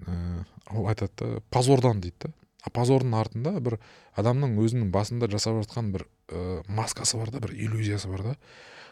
Ә, 0.07 0.45
ол 0.71 0.87
айтады 0.91 1.11
да 1.17 1.41
позордан 1.49 2.01
дейді 2.01 2.27
да. 2.27 2.33
А 2.61 2.69
позордың 2.69 3.15
артында 3.17 3.55
бір 3.59 3.79
адамның 4.19 4.57
өзінің 4.61 4.91
басында 4.93 5.29
жасап 5.31 5.61
жатқан 5.63 5.91
бір 5.95 6.05
ә, 6.29 6.61
маскасы 6.67 7.17
бар 7.17 7.31
да 7.33 7.41
бір 7.41 7.55
иллюзиясы 7.55 8.11
бар 8.11 8.25
да. 8.31 8.35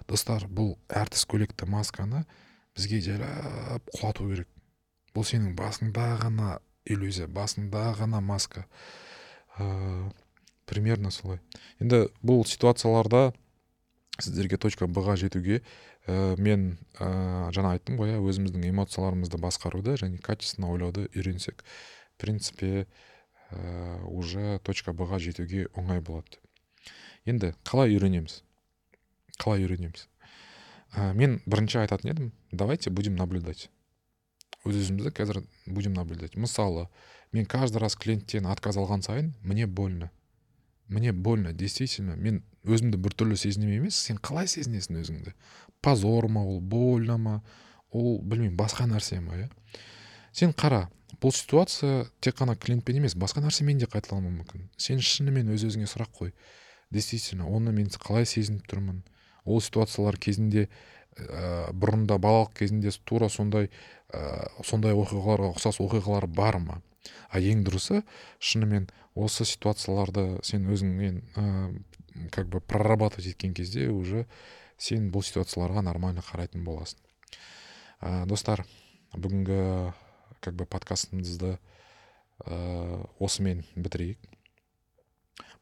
Достар 0.08 0.48
бұл 0.48 0.78
әртіс 0.90 1.28
көйлекті 1.30 1.68
масканы 1.70 2.24
бізге 2.78 3.02
жайлап 3.04 3.86
құлату 3.94 4.30
керек. 4.32 4.50
Бұл 5.14 5.28
сенің 5.28 5.54
басыңда 5.58 6.08
ғана 6.24 6.58
иллюзия 6.86 7.28
басыңда 7.28 7.92
ғана 8.00 8.22
маска. 8.22 8.66
Ә, 9.60 10.10
примерно 10.66 11.12
солай. 11.12 11.40
Енді 11.82 12.08
бұл 12.24 12.46
ситуацияларда 12.48 13.34
сіздерге 14.24 14.58
точка 14.58 14.88
б 14.88 15.02
ға 15.06 15.16
жетуге 15.20 15.62
ә, 16.08 16.36
мен 16.38 16.78
ә, 17.00 17.52
жаңа 17.56 17.76
айттым 17.78 17.98
ғой 18.00 18.16
иә 18.16 18.20
өзіміздің 18.22 18.68
эмоцияларымызды 18.70 19.40
басқаруды 19.42 19.96
және 20.02 20.20
качественно 20.22 20.72
ойлауды 20.72 21.08
үйренсек 21.14 21.64
в 21.64 22.22
принципе 22.22 22.88
ә, 23.52 24.04
уже 24.06 24.60
точка 24.64 24.94
б 24.94 25.08
ға 25.10 25.20
жетуге 25.20 25.68
оңай 25.74 26.02
болады. 26.02 26.40
Енді 27.26 27.54
қалай 27.68 27.96
үйренеміз? 27.96 28.42
Қалай 29.40 29.66
үйренеміз? 29.66 30.08
Ә, 30.94 31.14
мен 31.14 31.40
бірінші 31.46 31.84
айтатын 31.84 32.14
едім 32.14 32.32
давайте 32.52 32.90
будем 32.90 33.16
наблюдать. 33.16 33.70
Өз 34.66 34.76
өзімізді 34.76 35.14
қазір 35.16 35.44
будем 35.66 35.94
наблюдать. 35.94 36.36
Мысалы 36.36 36.88
мен 37.32 37.46
каждый 37.46 37.78
раз 37.78 37.96
клиенттен 37.96 38.48
отказ 38.50 38.78
алған 38.78 39.02
сайын 39.06 39.34
мне 39.44 39.68
больно. 39.68 40.12
Мне 40.90 41.14
больно 41.14 41.54
действительно. 41.54 42.16
Мен 42.18 42.42
өзімді 42.66 42.98
біртүрлі 43.00 43.38
сезінемін 43.38 43.84
емес. 43.84 43.98
Сен 44.10 44.18
қалай 44.18 44.50
сезінесің 44.50 45.00
өзіңді? 45.04 45.34
Позор 45.82 46.28
ма 46.28 46.44
ол 46.44 46.60
больно 46.60 47.18
ма? 47.18 47.36
Ол 47.94 48.20
білмеймін 48.22 48.58
басқа 48.58 48.90
нәрсе 48.90 49.22
ма 49.24 49.38
иә? 49.38 49.50
Сен 50.34 50.52
қара 50.54 50.88
бұл 51.22 51.34
ситуация 51.36 52.08
тек 52.22 52.38
қана 52.40 52.56
клиентпен 52.56 53.00
емес 53.00 53.16
басқа 53.16 53.44
нәрсемен 53.44 53.80
де 53.80 53.88
қайталануы 53.90 54.34
мүмкін. 54.42 54.68
Сен 54.78 55.02
шынымен 55.04 55.52
өз 55.54 55.66
өзіңе 55.70 55.88
сұрақ 55.90 56.14
қой. 56.20 56.34
Действительно 56.92 57.50
оны 57.50 57.72
мен 57.76 57.90
қалай 57.90 58.26
сезініп 58.26 58.68
тұрмын? 58.70 59.04
Ол 59.46 59.62
ситуациялар 59.62 60.18
кезінде 60.18 60.68
ә, 61.18 61.72
бұрында 61.74 62.18
балалық 62.22 62.54
кезінде 62.60 62.92
тура 63.06 63.30
сондай 63.30 63.70
ә, 64.14 64.50
сондай 64.66 64.96
оқиғаларға 64.98 65.54
ұқсас 65.54 65.82
оқиғалар 65.84 66.28
бар 66.28 66.60
ма? 66.64 66.82
А 67.30 67.40
ең 67.40 67.64
дұрысы 67.68 68.04
шынымен 68.40 68.90
осы 69.16 69.46
ситуацияларды 69.48 70.40
сен 70.44 70.68
өзіңмен 70.72 71.22
ә, 71.36 71.44
как 72.32 72.48
бы 72.50 72.62
прорабатывать 72.62 73.32
еткен 73.32 73.54
кезде 73.54 73.90
уже 73.90 74.26
сен 74.78 75.10
бұл 75.12 75.24
ситуацияларға 75.26 75.84
нормально 75.84 76.24
қарайтын 76.26 76.64
боласың. 76.64 77.00
Ә, 78.02 78.26
достар 78.26 78.66
бүгінгі 79.14 79.94
как 80.40 80.56
бы 80.56 80.66
подкастымызды 80.66 81.58
ә, 82.46 83.08
осымен 83.20 83.66
бітірейік. 83.76 84.20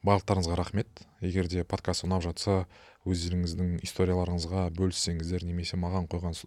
Барлықтарыңызға 0.05 0.55
рахмет. 0.55 1.05
Егер 1.21 1.49
де 1.49 1.63
подкаст 1.65 2.05
ұнап 2.05 2.21
жатса 2.23 2.67
өздеріңіздің 3.09 3.79
историяларыңызға 3.87 4.67
бөліссеңіздер 4.77 5.45
немесе 5.47 5.79
маған 5.79 6.05
қойған 6.11 6.37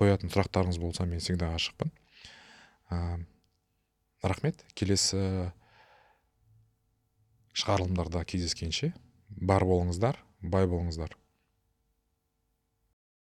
қоятын 0.00 0.32
сұрақтарыңыз 0.32 0.80
болса 0.82 1.06
мен 1.06 1.22
всегда 1.22 1.54
ашықпын. 1.54 1.92
Рахмет. 4.22 4.64
Келесі 4.74 5.52
шығарылымдарда 7.56 8.24
кездескенше 8.24 8.92
бар 9.28 9.64
болыңыздар 9.66 10.20
бай 10.40 10.68
болыңыздар. 10.70 11.16